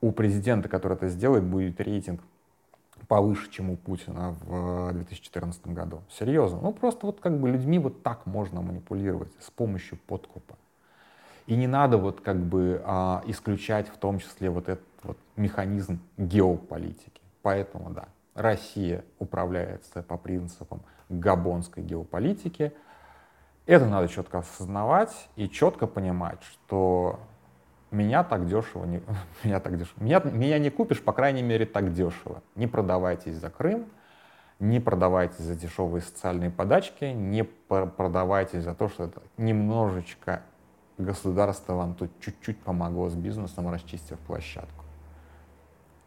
у 0.00 0.12
президента, 0.12 0.68
который 0.68 0.94
это 0.94 1.08
сделает, 1.08 1.44
будет 1.44 1.80
рейтинг 1.80 2.20
повыше, 3.08 3.50
чем 3.50 3.70
у 3.70 3.76
Путина 3.76 4.34
в 4.40 4.92
2014 4.92 5.66
году. 5.68 6.02
Серьезно. 6.10 6.60
Ну, 6.60 6.72
просто 6.72 7.06
вот 7.06 7.20
как 7.20 7.38
бы 7.38 7.48
людьми 7.48 7.78
вот 7.78 8.02
так 8.02 8.26
можно 8.26 8.60
манипулировать 8.60 9.32
с 9.40 9.50
помощью 9.50 9.98
подкупа. 10.06 10.56
И 11.46 11.56
не 11.56 11.66
надо 11.66 11.98
вот 11.98 12.20
как 12.20 12.38
бы 12.38 12.82
а, 12.84 13.22
исключать 13.26 13.88
в 13.88 13.98
том 13.98 14.18
числе 14.18 14.48
вот 14.48 14.68
этот 14.68 14.86
вот 15.02 15.18
механизм 15.36 16.00
геополитики. 16.16 17.20
Поэтому 17.42 17.90
да, 17.90 18.06
Россия 18.34 19.04
управляется 19.18 20.02
по 20.02 20.16
принципам 20.16 20.82
габонской 21.08 21.82
геополитики. 21.82 22.72
Это 23.66 23.86
надо 23.86 24.08
четко 24.08 24.38
осознавать 24.38 25.28
и 25.36 25.48
четко 25.48 25.86
понимать, 25.86 26.42
что 26.42 27.20
меня 27.94 28.24
так 28.24 28.46
дешево 28.46 28.84
не, 28.84 29.00
меня 29.44 29.60
так 29.60 29.78
дешево, 29.78 30.02
меня, 30.02 30.20
меня 30.20 30.58
не 30.58 30.70
купишь, 30.70 31.02
по 31.02 31.12
крайней 31.12 31.42
мере, 31.42 31.66
так 31.66 31.92
дешево. 31.92 32.42
Не 32.54 32.66
продавайтесь 32.66 33.36
за 33.36 33.50
Крым, 33.50 33.86
Не 34.58 34.80
продавайте 34.80 35.42
за 35.42 35.54
дешевые 35.54 36.02
социальные 36.02 36.50
подачки, 36.50 37.04
не 37.04 37.44
продавайте 37.44 38.60
за 38.60 38.74
то, 38.74 38.88
что 38.88 39.04
это 39.04 39.22
немножечко 39.36 40.42
государство 40.98 41.74
вам 41.74 41.94
тут 41.94 42.10
чуть-чуть 42.20 42.60
помогло 42.60 43.08
с 43.08 43.14
бизнесом, 43.14 43.68
расчистив 43.70 44.18
площадку. 44.20 44.84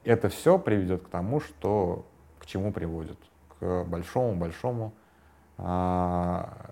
Это 0.04 0.30
все 0.30 0.58
приведет 0.58 1.04
к 1.04 1.10
тому, 1.10 1.42
что 1.42 2.06
к 2.40 2.46
чему 2.46 2.72
приводит? 2.72 3.18
К 3.60 3.84
большому-большому 3.84 4.94
а, 5.58 6.72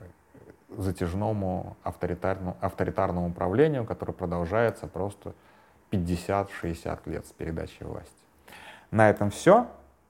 затяжному 0.70 1.76
авторитарному, 1.84 2.58
авторитарному 2.62 3.30
управлению, 3.30 3.86
которое 3.86 4.14
продолжается 4.14 4.88
просто 4.88 5.34
50-60 5.92 7.00
лет 7.06 7.26
с 7.26 7.32
передачи 7.32 7.84
власти. 7.84 8.14
На 8.92 9.10
этом 9.10 9.30
все. 9.30 9.68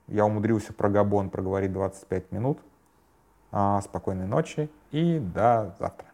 Я 0.08 0.24
умудрился 0.24 0.72
про 0.72 0.88
Габон 0.88 1.30
проговорить 1.30 1.72
25 1.72 2.32
минут. 2.32 2.60
А, 3.52 3.80
спокойной 3.80 4.26
ночи 4.26 4.70
и 4.90 5.18
до 5.18 5.74
завтра. 5.78 6.06